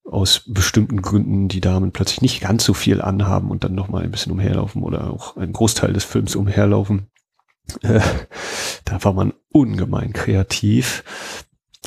aus 0.05 0.43
bestimmten 0.47 1.01
Gründen 1.03 1.49
die 1.49 1.63
Damen 1.63 1.91
plötzlich 1.91 2.21
nicht 2.21 2.41
ganz 2.41 2.65
so 2.65 2.75
viel 2.75 3.01
anhaben 3.01 3.51
und 3.51 3.65
dann 3.65 3.75
nochmal 3.75 4.05
ein 4.05 4.11
bisschen 4.11 4.33
umherlaufen 4.33 4.83
oder 4.83 5.11
auch 5.11 5.37
einen 5.37 5.55
Großteil 5.55 5.93
des 5.93 6.05
Films 6.05 6.37
umherlaufen. 6.37 7.09
Äh, 7.83 8.01
da 8.85 9.03
war 9.05 9.13
man 9.13 9.33
ungemein 9.51 10.13
kreativ. 10.13 11.05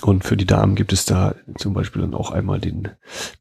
Und 0.03 0.23
für 0.23 0.37
die 0.37 0.45
Damen 0.45 0.75
gibt 0.75 0.93
es 0.93 1.05
da 1.05 1.35
zum 1.57 1.73
Beispiel 1.73 2.03
dann 2.03 2.13
auch 2.13 2.29
einmal 2.31 2.59
den 2.59 2.89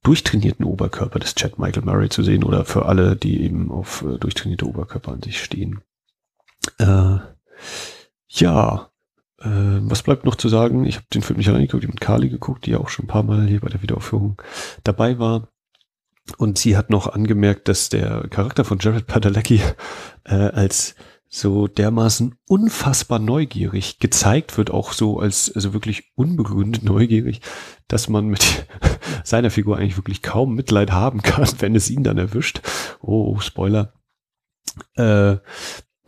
durchtrainierten 0.02 0.64
Oberkörper 0.64 1.18
des 1.18 1.34
Chad 1.34 1.58
Michael 1.58 1.84
Murray 1.84 2.08
zu 2.08 2.22
sehen 2.22 2.44
oder 2.44 2.64
für 2.64 2.86
alle, 2.86 3.14
die 3.14 3.42
eben 3.42 3.70
auf 3.70 4.02
äh, 4.02 4.18
durchtrainierte 4.18 4.66
Oberkörper 4.66 5.12
an 5.12 5.22
sich 5.22 5.42
stehen. 5.42 5.82
Äh, 6.78 7.18
ja, 8.28 8.90
äh, 9.40 9.48
was 9.82 10.02
bleibt 10.02 10.24
noch 10.24 10.36
zu 10.36 10.48
sagen? 10.48 10.86
Ich 10.86 10.96
habe 10.96 11.06
den 11.12 11.22
Film 11.22 11.38
nicht 11.38 11.48
allein 11.48 11.62
geguckt, 11.62 11.84
ich 11.84 11.88
habe 11.88 11.94
mit 11.94 12.00
Carly 12.00 12.28
geguckt, 12.30 12.64
die 12.64 12.70
ja 12.70 12.78
auch 12.78 12.88
schon 12.88 13.04
ein 13.04 13.08
paar 13.08 13.22
Mal 13.22 13.46
hier 13.46 13.60
bei 13.60 13.68
der 13.68 13.82
Wiederaufführung 13.82 14.40
dabei 14.82 15.18
war. 15.18 15.48
Und 16.38 16.58
sie 16.58 16.76
hat 16.76 16.90
noch 16.90 17.06
angemerkt, 17.06 17.68
dass 17.68 17.88
der 17.88 18.26
Charakter 18.28 18.64
von 18.64 18.78
Jared 18.80 19.06
Padalecki 19.06 19.60
äh, 20.24 20.34
als 20.34 20.96
so 21.28 21.66
dermaßen 21.66 22.36
unfassbar 22.46 23.18
neugierig 23.18 23.98
gezeigt 23.98 24.56
wird, 24.56 24.70
auch 24.70 24.92
so 24.92 25.18
als 25.18 25.52
also 25.54 25.72
wirklich 25.72 26.12
unbegründet 26.14 26.82
neugierig, 26.84 27.40
dass 27.88 28.08
man 28.08 28.26
mit 28.26 28.66
seiner 29.24 29.50
Figur 29.50 29.76
eigentlich 29.76 29.98
wirklich 29.98 30.22
kaum 30.22 30.54
Mitleid 30.54 30.92
haben 30.92 31.22
kann, 31.22 31.48
wenn 31.58 31.74
es 31.74 31.90
ihn 31.90 32.04
dann 32.04 32.18
erwischt. 32.18 32.60
Oh, 33.00 33.38
Spoiler. 33.40 33.92
Äh, 34.94 35.36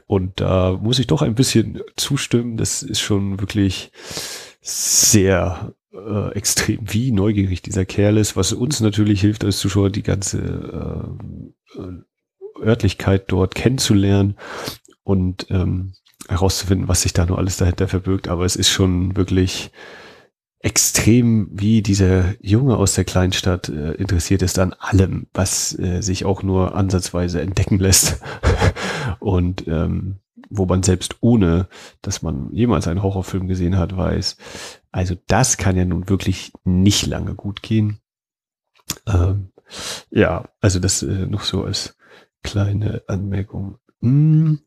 und 0.07 0.41
da 0.41 0.79
muss 0.81 0.99
ich 0.99 1.07
doch 1.07 1.21
ein 1.21 1.35
bisschen 1.35 1.81
zustimmen. 1.97 2.57
Das 2.57 2.83
ist 2.83 3.01
schon 3.01 3.41
wirklich 3.41 3.93
sehr 4.63 5.75
äh, 5.93 6.33
extrem, 6.33 6.81
wie 6.83 7.13
neugierig 7.13 7.61
dieser 7.61 7.85
Kerl 7.85 8.17
ist, 8.17 8.37
was 8.37 8.53
uns 8.53 8.81
natürlich 8.81 9.21
hilft 9.21 9.45
als 9.45 9.59
Zuschauer, 9.59 9.91
die 9.91 10.03
ganze 10.03 10.39
äh, 11.77 11.81
äh 11.81 12.03
Örtlichkeit 12.61 13.25
dort 13.29 13.55
kennenzulernen 13.55 14.37
und 15.09 15.47
ähm, 15.49 15.95
herauszufinden, 16.29 16.87
was 16.87 17.01
sich 17.01 17.15
da 17.15 17.25
nur 17.25 17.39
alles 17.39 17.57
dahinter 17.57 17.89
verbirgt. 17.89 18.29
Aber 18.29 18.45
es 18.45 18.57
ist 18.57 18.69
schon 18.69 19.17
wirklich 19.17 19.71
extrem, 20.61 21.49
wie 21.51 21.81
dieser 21.81 22.35
Junge 22.43 22.77
aus 22.77 22.93
der 22.93 23.07
Kleinstadt 23.07 23.71
äh, 23.71 23.93
interessiert 23.93 24.43
ist 24.43 24.59
an 24.59 24.75
allem, 24.75 25.29
was 25.33 25.79
äh, 25.79 26.03
sich 26.03 26.27
auch 26.27 26.43
nur 26.43 26.75
ansatzweise 26.75 27.41
entdecken 27.41 27.79
lässt. 27.79 28.21
und 29.19 29.67
ähm, 29.67 30.19
wo 30.51 30.67
man 30.67 30.83
selbst 30.83 31.17
ohne, 31.21 31.69
dass 32.03 32.21
man 32.21 32.53
jemals 32.53 32.87
einen 32.87 33.03
Horrorfilm 33.03 33.49
gesehen 33.49 33.79
hat, 33.79 33.97
weiß, 33.97 34.37
also 34.93 35.15
das 35.27 35.57
kann 35.57 35.75
ja 35.75 35.87
nun 35.87 36.11
wirklich 36.11 36.53
nicht 36.65 37.07
lange 37.07 37.35
gut 37.35 37.63
gehen. 37.63 37.99
Ähm, 39.07 39.53
ja, 40.11 40.51
also 40.61 40.81
das 40.81 41.03
äh, 41.03 41.27
noch 41.27 41.45
so 41.45 41.65
als 41.65 41.97
kleine 42.43 43.03
Anmerkung 43.07 43.79
ein 44.01 44.61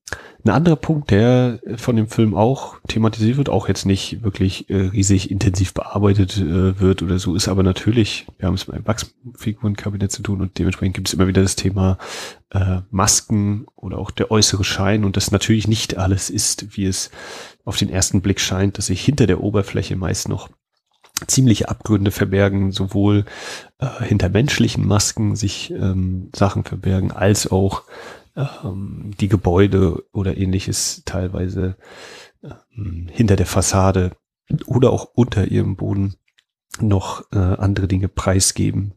anderer 0.45 0.75
Punkt, 0.75 1.11
der 1.11 1.59
von 1.77 1.95
dem 1.95 2.09
Film 2.09 2.35
auch 2.35 2.75
thematisiert 2.88 3.38
wird, 3.38 3.47
auch 3.47 3.69
jetzt 3.69 3.85
nicht 3.85 4.23
wirklich 4.23 4.69
äh, 4.69 4.88
riesig 4.88 5.31
intensiv 5.31 5.73
bearbeitet 5.73 6.38
äh, 6.38 6.79
wird 6.79 7.01
oder 7.01 7.17
so, 7.17 7.35
ist 7.35 7.47
aber 7.47 7.63
natürlich, 7.63 8.27
wir 8.38 8.47
haben 8.47 8.55
es 8.55 8.67
mit 8.67 8.75
einem 8.75 8.88
Wachsfigurenkabinett 8.88 10.11
zu 10.11 10.21
tun 10.21 10.41
und 10.41 10.59
dementsprechend 10.59 10.95
gibt 10.95 11.07
es 11.07 11.13
immer 11.13 11.27
wieder 11.27 11.41
das 11.41 11.55
Thema 11.55 11.97
äh, 12.50 12.81
Masken 12.89 13.67
oder 13.75 14.00
auch 14.00 14.11
der 14.11 14.31
äußere 14.31 14.65
Schein 14.65 15.05
und 15.05 15.15
das 15.15 15.31
natürlich 15.31 15.67
nicht 15.67 15.97
alles 15.97 16.29
ist, 16.29 16.75
wie 16.75 16.85
es 16.85 17.09
auf 17.63 17.77
den 17.77 17.89
ersten 17.89 18.21
Blick 18.21 18.41
scheint, 18.41 18.77
dass 18.77 18.88
sich 18.88 19.01
hinter 19.01 19.27
der 19.27 19.41
Oberfläche 19.41 19.95
meist 19.95 20.27
noch 20.27 20.50
ziemliche 21.27 21.69
Abgründe 21.69 22.11
verbergen, 22.11 22.71
sowohl 22.71 23.25
äh, 23.79 24.03
hinter 24.03 24.29
menschlichen 24.29 24.85
Masken 24.85 25.35
sich 25.35 25.71
ähm, 25.71 26.29
Sachen 26.35 26.63
verbergen, 26.63 27.11
als 27.11 27.50
auch 27.50 27.83
ähm, 28.35 29.11
die 29.19 29.27
Gebäude 29.27 30.03
oder 30.11 30.38
ähnliches 30.38 31.03
teilweise 31.05 31.75
ähm, 32.43 33.07
hinter 33.11 33.35
der 33.35 33.45
Fassade 33.45 34.11
oder 34.65 34.91
auch 34.91 35.11
unter 35.13 35.47
ihrem 35.47 35.75
Boden 35.75 36.15
noch 36.79 37.25
äh, 37.31 37.38
andere 37.38 37.88
Dinge 37.88 38.07
preisgeben, 38.07 38.93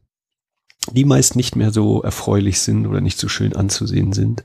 die 0.92 1.04
meist 1.04 1.36
nicht 1.36 1.56
mehr 1.56 1.72
so 1.72 2.02
erfreulich 2.02 2.60
sind 2.60 2.86
oder 2.86 3.00
nicht 3.00 3.18
so 3.18 3.28
schön 3.28 3.56
anzusehen 3.56 4.12
sind. 4.12 4.44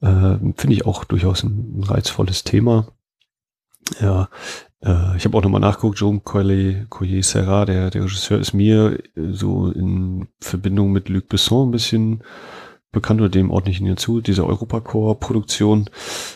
Äh, 0.00 0.36
Finde 0.56 0.72
ich 0.72 0.86
auch 0.86 1.04
durchaus 1.04 1.42
ein 1.42 1.82
reizvolles 1.84 2.44
Thema. 2.44 2.88
Ja, 4.00 4.28
äh, 4.82 5.16
ich 5.16 5.24
habe 5.24 5.36
auch 5.36 5.42
nochmal 5.42 5.60
nachgeguckt, 5.60 6.24
Collier, 6.24 6.86
Collier 6.88 7.22
Serra, 7.22 7.64
der, 7.64 7.90
der 7.90 8.04
Regisseur, 8.04 8.38
ist 8.38 8.52
mir 8.52 8.98
äh, 9.16 9.32
so 9.32 9.70
in 9.70 10.28
Verbindung 10.40 10.92
mit 10.92 11.08
Luc 11.08 11.28
Besson 11.28 11.68
ein 11.68 11.72
bisschen 11.72 12.22
bekannt 12.92 13.20
oder 13.20 13.30
dem 13.30 13.50
ordne 13.50 13.72
ich 13.72 13.80
ihn 13.80 13.96
zu, 13.96 14.20
diese 14.20 14.46
Europacore-Produktion. 14.46 15.88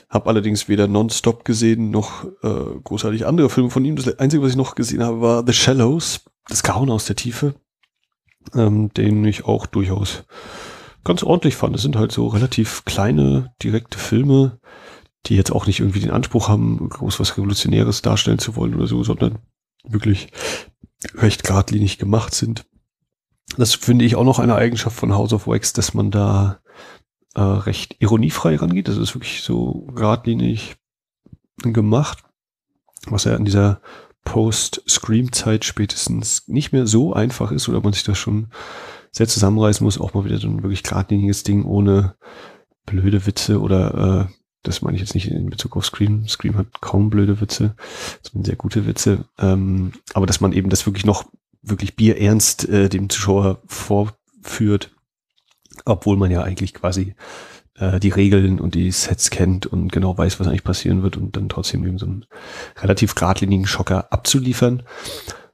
Hab 0.09 0.27
allerdings 0.27 0.69
weder 0.69 0.89
Nonstop 0.89 1.45
gesehen, 1.45 1.91
noch 1.91 2.25
äh, 2.43 2.81
großartig 2.83 3.27
andere 3.27 3.51
Filme 3.51 3.71
von 3.71 3.85
ihm. 3.85 3.97
Das 3.97 4.19
Einzige, 4.19 4.43
was 4.43 4.51
ich 4.51 4.57
noch 4.57 4.75
gesehen 4.75 5.05
habe, 5.05 5.21
war 5.21 5.45
The 5.47 5.53
Shallows, 5.53 6.25
das 6.49 6.63
Grauen 6.63 6.91
aus 6.91 7.05
der 7.05 7.17
Tiefe, 7.17 7.55
ähm, 8.55 8.93
den 8.95 9.25
ich 9.25 9.45
auch 9.45 9.67
durchaus 9.67 10.25
ganz 11.05 11.23
ordentlich 11.23 11.57
fand. 11.57 11.77
Es 11.77 11.83
sind 11.83 11.97
halt 11.97 12.11
so 12.11 12.27
relativ 12.27 12.85
kleine, 12.85 13.53
direkte 13.63 13.99
Filme, 13.99 14.59
die 15.27 15.37
jetzt 15.37 15.53
auch 15.53 15.67
nicht 15.67 15.81
irgendwie 15.81 16.01
den 16.01 16.11
Anspruch 16.11 16.49
haben, 16.49 16.89
groß 16.89 17.21
was 17.21 17.37
Revolutionäres 17.37 18.03
darstellen 18.03 18.39
zu 18.39 18.57
wollen 18.57 18.75
oder 18.75 18.87
so, 18.87 19.05
sondern 19.05 19.39
wirklich 19.85 20.29
recht 21.15 21.45
geradlinig 21.45 21.99
gemacht 21.99 22.35
sind. 22.35 22.67
Das 23.57 23.75
finde 23.75 24.05
ich 24.05 24.17
auch 24.17 24.25
noch 24.25 24.39
eine 24.39 24.57
Eigenschaft 24.57 24.97
von 24.97 25.15
House 25.15 25.33
of 25.33 25.47
Wax, 25.47 25.73
dass 25.73 25.95
man 25.95 26.11
da 26.11 26.61
äh, 27.35 27.41
recht 27.41 27.97
ironiefrei 28.01 28.57
rangeht. 28.57 28.89
Das 28.89 28.97
ist 28.97 29.15
wirklich 29.15 29.43
so 29.43 29.87
geradlinig 29.95 30.77
gemacht, 31.63 32.25
was 33.07 33.25
ja 33.25 33.37
in 33.37 33.45
dieser 33.45 33.81
Post-Scream-Zeit 34.25 35.65
spätestens 35.65 36.49
nicht 36.49 36.73
mehr 36.73 36.87
so 36.87 37.13
einfach 37.13 37.53
ist 37.53 37.69
oder 37.69 37.81
man 37.81 37.93
sich 37.93 38.03
das 38.03 38.19
schon 38.19 38.49
sehr 39.13 39.29
zusammenreißen 39.29 39.85
muss, 39.85 40.01
auch 40.01 40.13
mal 40.13 40.25
wieder 40.25 40.39
so 40.39 40.49
ein 40.49 40.63
wirklich 40.63 40.83
geradliniges 40.83 41.45
Ding 41.45 41.65
ohne 41.65 42.17
blöde 42.85 43.25
Witze 43.27 43.61
oder 43.61 44.29
äh, 44.29 44.33
das 44.63 44.83
meine 44.83 44.97
ich 44.97 45.01
jetzt 45.01 45.15
nicht 45.15 45.31
in 45.31 45.49
Bezug 45.49 45.77
auf 45.77 45.87
Scream. 45.87 46.27
Scream 46.27 46.57
hat 46.57 46.81
kaum 46.81 47.09
blöde 47.09 47.41
Witze, 47.41 47.77
sondern 48.23 48.45
sehr 48.45 48.57
gute 48.57 48.87
Witze. 48.87 49.25
Ähm, 49.39 49.93
aber 50.13 50.27
dass 50.27 50.41
man 50.41 50.53
eben 50.53 50.71
das 50.71 50.87
wirklich 50.87 51.07
noch 51.07 51.25
wirklich 51.67 51.97
bierernst 51.97 52.69
äh, 52.69 52.89
dem 52.89 53.11
Zuschauer 53.11 53.61
vorführt, 53.67 54.91
obwohl 55.85 56.17
man 56.17 56.31
ja 56.31 56.43
eigentlich 56.43 56.75
quasi 56.75 57.15
äh, 57.79 58.01
die 58.01 58.11
Regeln 58.11 58.61
und 58.61 58.75
die 58.75 58.91
Sets 58.91 59.31
kennt 59.31 59.67
und 59.67 59.93
genau 59.93 60.17
weiß, 60.17 60.41
was 60.41 60.47
eigentlich 60.47 60.65
passieren 60.65 61.03
wird 61.03 61.17
und 61.17 61.37
dann 61.37 61.49
trotzdem 61.49 61.85
eben 61.87 61.99
so 61.99 62.07
einen 62.07 62.25
relativ 62.79 63.15
geradlinigen 63.15 63.67
Schocker 63.67 64.13
abzuliefern. 64.13 64.83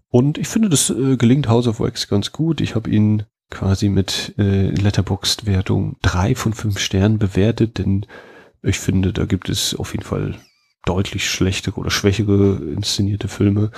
Und 0.09 0.39
ich 0.39 0.49
finde, 0.49 0.69
das 0.69 0.91
äh, 0.91 1.17
gelingt 1.17 1.49
House 1.49 1.67
of 1.67 1.81
Wax 1.81 2.09
ganz 2.09 2.33
gut. 2.33 2.61
Ich 2.61 2.75
habe 2.75 2.91
ihn 2.91 3.25
quasi 3.51 3.89
mit 3.89 4.35
äh, 4.39 4.71
Letterboxd-Wertung 4.71 5.97
drei 6.03 6.35
von 6.35 6.53
fünf 6.53 6.79
Sternen 6.79 7.19
bewertet, 7.19 7.79
denn 7.79 8.07
ich 8.63 8.79
finde, 8.79 9.13
da 9.13 9.25
gibt 9.25 9.49
es 9.49 9.75
auf 9.75 9.93
jeden 9.93 10.05
Fall 10.05 10.37
deutlich 10.85 11.29
schlechtere 11.29 11.77
oder 11.77 11.91
schwächere 11.91 12.57
inszenierte 12.57 13.29
Filme. 13.29 13.71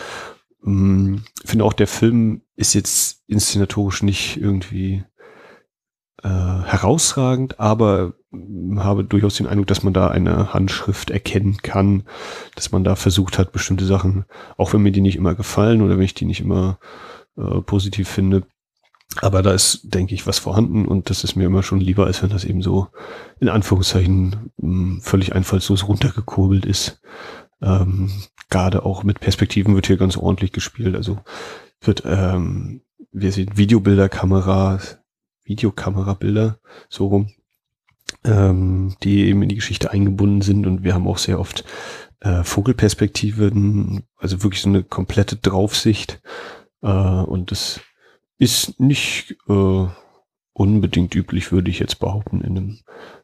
Mm, 0.64 1.16
ich 1.42 1.50
finde 1.50 1.64
auch, 1.64 1.72
der 1.72 1.86
Film 1.86 2.42
ist 2.56 2.74
jetzt 2.74 3.22
inszenatorisch 3.26 4.02
nicht 4.02 4.36
irgendwie 4.36 5.04
äh, 6.22 6.28
herausragend, 6.28 7.60
aber 7.60 8.14
habe 8.78 9.04
durchaus 9.04 9.36
den 9.36 9.46
Eindruck, 9.46 9.68
dass 9.68 9.84
man 9.84 9.92
da 9.92 10.08
eine 10.08 10.52
Handschrift 10.52 11.10
erkennen 11.10 11.58
kann, 11.62 12.04
dass 12.56 12.72
man 12.72 12.82
da 12.82 12.96
versucht 12.96 13.38
hat, 13.38 13.52
bestimmte 13.52 13.84
Sachen, 13.84 14.24
auch 14.56 14.72
wenn 14.72 14.82
mir 14.82 14.90
die 14.90 15.00
nicht 15.00 15.16
immer 15.16 15.34
gefallen 15.34 15.82
oder 15.82 15.96
wenn 15.96 16.04
ich 16.04 16.14
die 16.14 16.24
nicht 16.24 16.40
immer 16.40 16.78
äh, 17.36 17.60
positiv 17.60 18.08
finde, 18.08 18.42
aber 19.20 19.42
da 19.42 19.52
ist, 19.52 19.94
denke 19.94 20.14
ich, 20.14 20.26
was 20.26 20.38
vorhanden 20.38 20.86
und 20.86 21.10
das 21.10 21.24
ist 21.24 21.36
mir 21.36 21.44
immer 21.44 21.62
schon 21.62 21.80
lieber, 21.80 22.06
als 22.06 22.22
wenn 22.22 22.30
das 22.30 22.44
eben 22.44 22.62
so 22.62 22.88
in 23.38 23.48
Anführungszeichen 23.48 24.50
mm, 24.56 24.98
völlig 25.00 25.34
einfallslos 25.34 25.86
runtergekurbelt 25.86 26.66
ist. 26.66 27.00
Ähm, 27.62 28.10
Gerade 28.50 28.84
auch 28.84 29.02
mit 29.02 29.20
Perspektiven 29.20 29.74
wird 29.74 29.86
hier 29.86 29.96
ganz 29.96 30.16
ordentlich 30.16 30.52
gespielt. 30.52 30.94
Also 30.94 31.18
wird, 31.80 32.02
ähm, 32.06 32.82
wir 33.10 33.32
sehen 33.32 33.56
Videobilderkamera, 33.56 34.80
Videokamerabilder, 35.44 36.58
so 36.88 37.06
rum, 37.06 37.30
ähm, 38.24 38.96
die 39.02 39.24
eben 39.24 39.42
in 39.42 39.48
die 39.48 39.56
Geschichte 39.56 39.90
eingebunden 39.90 40.40
sind 40.40 40.66
und 40.66 40.84
wir 40.84 40.94
haben 40.94 41.06
auch 41.06 41.18
sehr 41.18 41.40
oft 41.40 41.64
äh, 42.20 42.42
Vogelperspektiven, 42.42 44.04
also 44.16 44.42
wirklich 44.42 44.62
so 44.62 44.68
eine 44.68 44.82
komplette 44.82 45.36
Draufsicht 45.36 46.22
äh, 46.82 46.88
und 46.88 47.50
das 47.50 47.80
ist 48.38 48.80
nicht 48.80 49.36
äh, 49.48 49.86
unbedingt 50.52 51.14
üblich, 51.14 51.52
würde 51.52 51.70
ich 51.70 51.78
jetzt 51.78 51.98
behaupten, 51.98 52.40
in 52.40 52.56
einem 52.56 52.78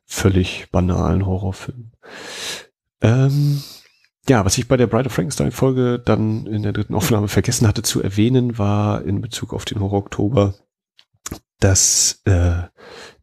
völlig 0.05 0.69
banalen 0.71 1.27
Horrorfilm. 1.27 1.93
Ähm, 3.01 3.63
ja, 4.29 4.45
was 4.45 4.59
ich 4.59 4.69
bei 4.69 4.77
der 4.77 4.87
Bride 4.87 5.07
of 5.07 5.13
Frankenstein 5.13 5.51
Folge 5.51 5.99
dann 5.99 6.47
in 6.47 6.63
der 6.63 6.73
dritten 6.73 6.95
Aufnahme 6.95 7.29
vergessen 7.29 7.67
hatte 7.67 7.83
zu 7.83 8.03
erwähnen, 8.03 8.59
war 8.59 9.03
in 9.05 9.21
Bezug 9.21 9.53
auf 9.55 9.65
den 9.65 9.81
Horror 9.81 9.99
Oktober, 9.99 10.55
dass 11.59 12.21
äh, 12.25 12.63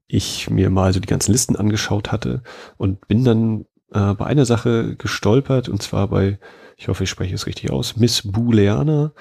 ich 0.08 0.50
mir 0.50 0.70
mal 0.70 0.94
so 0.94 1.00
die 1.00 1.08
ganzen 1.08 1.32
Listen 1.32 1.56
angeschaut 1.56 2.12
hatte 2.12 2.42
und 2.78 3.08
bin 3.08 3.24
dann 3.24 3.66
äh, 3.94 4.14
bei 4.14 4.26
einer 4.26 4.46
Sache 4.46 4.96
gestolpert 4.96 5.70
und 5.70 5.82
zwar 5.82 6.08
bei, 6.08 6.40
ich 6.78 6.88
hoffe, 6.88 7.04
ich 7.04 7.10
spreche 7.10 7.36
es 7.36 7.46
richtig 7.46 7.72
aus, 7.72 7.98
Miss 7.98 8.24
Booleana. 8.24 9.14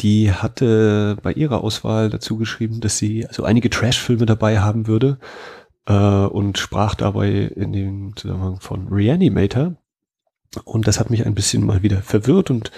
Die 0.00 0.32
hatte 0.32 1.18
bei 1.22 1.32
ihrer 1.34 1.62
Auswahl 1.62 2.08
dazu 2.08 2.38
geschrieben, 2.38 2.80
dass 2.80 2.96
sie 2.96 3.26
also 3.26 3.44
einige 3.44 3.68
Trash-Filme 3.68 4.24
dabei 4.24 4.60
haben 4.60 4.86
würde 4.86 5.18
äh, 5.86 5.94
und 5.94 6.56
sprach 6.58 6.94
dabei 6.94 7.30
in 7.30 7.72
dem 7.72 8.16
Zusammenhang 8.16 8.60
von 8.60 8.88
Reanimator. 8.88 9.76
Und 10.64 10.86
das 10.86 11.00
hat 11.00 11.10
mich 11.10 11.26
ein 11.26 11.34
bisschen 11.34 11.64
mal 11.64 11.82
wieder 11.82 12.02
verwirrt 12.02 12.50
und 12.50 12.70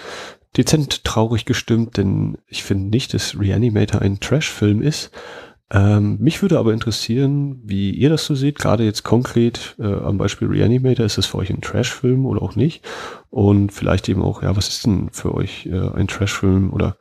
dezent 0.57 1.03
traurig 1.03 1.45
gestimmt, 1.45 1.97
denn 1.97 2.37
ich 2.47 2.63
finde 2.63 2.89
nicht, 2.89 3.13
dass 3.13 3.37
Reanimator 3.37 4.01
ein 4.01 4.19
Trash-Film 4.19 4.81
ist. 4.81 5.11
Ähm, 5.71 6.17
mich 6.19 6.41
würde 6.41 6.59
aber 6.59 6.73
interessieren, 6.73 7.59
wie 7.63 7.91
ihr 7.91 8.09
das 8.09 8.25
so 8.25 8.35
seht, 8.35 8.59
gerade 8.59 8.83
jetzt 8.83 9.03
konkret 9.03 9.75
äh, 9.79 9.85
am 9.85 10.17
Beispiel 10.17 10.47
Reanimator, 10.47 11.05
ist 11.05 11.17
das 11.17 11.25
für 11.25 11.39
euch 11.39 11.49
ein 11.49 11.61
Trash-Film 11.61 12.25
oder 12.25 12.41
auch 12.41 12.55
nicht? 12.55 12.85
Und 13.29 13.71
vielleicht 13.73 14.07
eben 14.07 14.21
auch, 14.21 14.43
ja, 14.43 14.55
was 14.55 14.67
ist 14.69 14.85
denn 14.85 15.09
für 15.11 15.33
euch 15.33 15.65
äh, 15.65 15.89
ein 15.95 16.07
Trash-Film 16.07 16.71
oder 16.71 16.97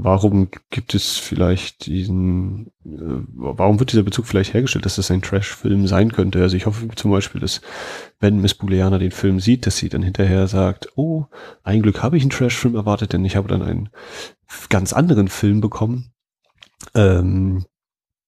warum 0.00 0.48
gibt 0.70 0.94
es 0.94 1.16
vielleicht 1.16 1.86
diesen, 1.86 2.68
äh, 2.84 3.24
warum 3.34 3.80
wird 3.80 3.90
dieser 3.90 4.04
Bezug 4.04 4.26
vielleicht 4.26 4.54
hergestellt, 4.54 4.84
dass 4.84 4.94
das 4.94 5.10
ein 5.10 5.22
Trash-Film 5.22 5.88
sein 5.88 6.12
könnte? 6.12 6.40
Also 6.40 6.56
ich 6.56 6.66
hoffe 6.66 6.86
zum 6.94 7.10
Beispiel, 7.10 7.40
dass 7.40 7.60
wenn 8.20 8.40
Miss 8.40 8.54
Booleana 8.54 8.98
den 8.98 9.10
Film 9.10 9.40
sieht, 9.40 9.66
dass 9.66 9.76
sie 9.76 9.88
dann 9.88 10.04
hinterher 10.04 10.46
sagt, 10.46 10.92
oh, 10.94 11.26
ein 11.64 11.82
Glück 11.82 12.00
habe 12.00 12.16
ich 12.16 12.22
einen 12.22 12.30
Trash-Film 12.30 12.76
erwartet, 12.76 13.12
denn 13.12 13.24
ich 13.24 13.34
habe 13.34 13.48
dann 13.48 13.60
einen 13.60 13.88
ganz 14.68 14.92
anderen 14.92 15.26
Film 15.26 15.60
bekommen. 15.60 16.12
Ähm, 16.94 17.64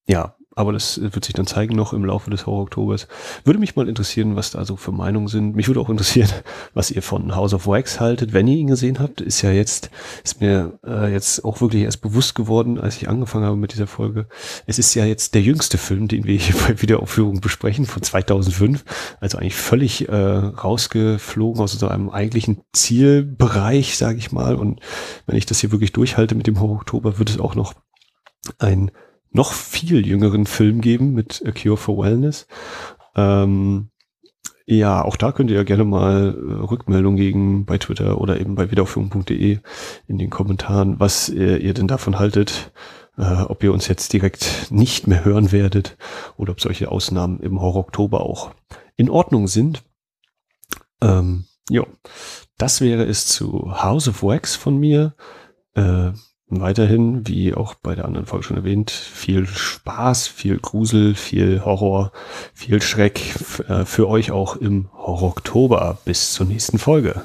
ja, 0.08 0.34
aber 0.60 0.72
das 0.74 1.00
wird 1.00 1.24
sich 1.24 1.32
dann 1.32 1.46
zeigen 1.46 1.74
noch 1.74 1.94
im 1.94 2.04
Laufe 2.04 2.30
des 2.30 2.44
Horror-Oktobers. 2.44 3.08
Würde 3.44 3.58
mich 3.58 3.76
mal 3.76 3.88
interessieren, 3.88 4.36
was 4.36 4.50
da 4.50 4.66
so 4.66 4.76
für 4.76 4.92
Meinungen 4.92 5.26
sind. 5.26 5.56
Mich 5.56 5.68
würde 5.68 5.80
auch 5.80 5.88
interessieren, 5.88 6.28
was 6.74 6.90
ihr 6.90 7.00
von 7.00 7.34
House 7.34 7.54
of 7.54 7.66
Wax 7.66 7.98
haltet, 7.98 8.34
wenn 8.34 8.46
ihr 8.46 8.58
ihn 8.58 8.66
gesehen 8.66 8.98
habt. 8.98 9.22
Ist 9.22 9.40
ja 9.40 9.52
jetzt, 9.52 9.90
ist 10.22 10.42
mir 10.42 10.78
äh, 10.86 11.10
jetzt 11.10 11.46
auch 11.46 11.62
wirklich 11.62 11.84
erst 11.84 12.02
bewusst 12.02 12.34
geworden, 12.34 12.78
als 12.78 12.98
ich 12.98 13.08
angefangen 13.08 13.46
habe 13.46 13.56
mit 13.56 13.72
dieser 13.72 13.86
Folge. 13.86 14.26
Es 14.66 14.78
ist 14.78 14.94
ja 14.94 15.06
jetzt 15.06 15.34
der 15.34 15.40
jüngste 15.40 15.78
Film, 15.78 16.08
den 16.08 16.24
wir 16.24 16.36
hier 16.36 16.54
bei 16.68 16.82
Wiederaufführung 16.82 17.40
besprechen, 17.40 17.86
von 17.86 18.02
2005. 18.02 18.84
Also 19.18 19.38
eigentlich 19.38 19.56
völlig 19.56 20.10
äh, 20.10 20.14
rausgeflogen 20.14 21.62
aus 21.62 21.72
unserem 21.72 22.10
eigentlichen 22.10 22.60
Zielbereich, 22.74 23.96
sage 23.96 24.18
ich 24.18 24.30
mal. 24.30 24.56
Und 24.56 24.80
wenn 25.26 25.36
ich 25.36 25.46
das 25.46 25.60
hier 25.60 25.72
wirklich 25.72 25.92
durchhalte 25.92 26.34
mit 26.34 26.46
dem 26.46 26.60
Horror-Oktober, 26.60 27.18
wird 27.18 27.30
es 27.30 27.40
auch 27.40 27.54
noch 27.54 27.72
ein 28.58 28.90
noch 29.32 29.52
viel 29.52 30.06
jüngeren 30.06 30.46
Film 30.46 30.80
geben 30.80 31.12
mit 31.14 31.42
A 31.46 31.52
Cure 31.52 31.76
for 31.76 31.98
Wellness. 31.98 32.46
Ähm, 33.16 33.90
Ja, 34.66 35.04
auch 35.04 35.16
da 35.16 35.32
könnt 35.32 35.50
ihr 35.50 35.56
ja 35.56 35.64
gerne 35.64 35.84
mal 35.84 36.32
äh, 36.32 36.52
Rückmeldung 36.62 37.16
geben 37.16 37.64
bei 37.64 37.76
Twitter 37.78 38.20
oder 38.20 38.38
eben 38.40 38.54
bei 38.54 38.70
wiederaufführung.de 38.70 39.58
in 40.06 40.18
den 40.18 40.30
Kommentaren, 40.30 41.00
was 41.00 41.28
ihr, 41.28 41.60
ihr 41.60 41.74
denn 41.74 41.88
davon 41.88 42.20
haltet, 42.20 42.70
äh, 43.18 43.42
ob 43.42 43.64
ihr 43.64 43.72
uns 43.72 43.88
jetzt 43.88 44.12
direkt 44.12 44.70
nicht 44.70 45.08
mehr 45.08 45.24
hören 45.24 45.50
werdet 45.50 45.96
oder 46.36 46.52
ob 46.52 46.60
solche 46.60 46.88
Ausnahmen 46.88 47.40
im 47.40 47.60
Horror 47.60 47.80
Oktober 47.80 48.20
auch 48.20 48.52
in 48.96 49.10
Ordnung 49.10 49.48
sind. 49.48 49.82
Ähm, 51.02 51.46
ja, 51.68 51.84
das 52.56 52.80
wäre 52.80 53.04
es 53.06 53.26
zu 53.26 53.72
House 53.82 54.06
of 54.06 54.22
Wax 54.22 54.54
von 54.54 54.78
mir. 54.78 55.14
Äh, 55.74 56.12
weiterhin, 56.58 57.28
wie 57.28 57.54
auch 57.54 57.74
bei 57.74 57.94
der 57.94 58.06
anderen 58.06 58.26
Folge 58.26 58.44
schon 58.44 58.56
erwähnt, 58.56 58.90
viel 58.90 59.46
Spaß, 59.46 60.26
viel 60.26 60.58
Grusel, 60.58 61.14
viel 61.14 61.64
Horror, 61.64 62.10
viel 62.54 62.82
Schreck 62.82 63.20
äh, 63.68 63.84
für 63.84 64.08
euch 64.08 64.32
auch 64.32 64.56
im 64.56 64.88
Horror 64.92 65.28
Oktober. 65.28 65.98
Bis 66.04 66.32
zur 66.32 66.46
nächsten 66.46 66.78
Folge. 66.78 67.22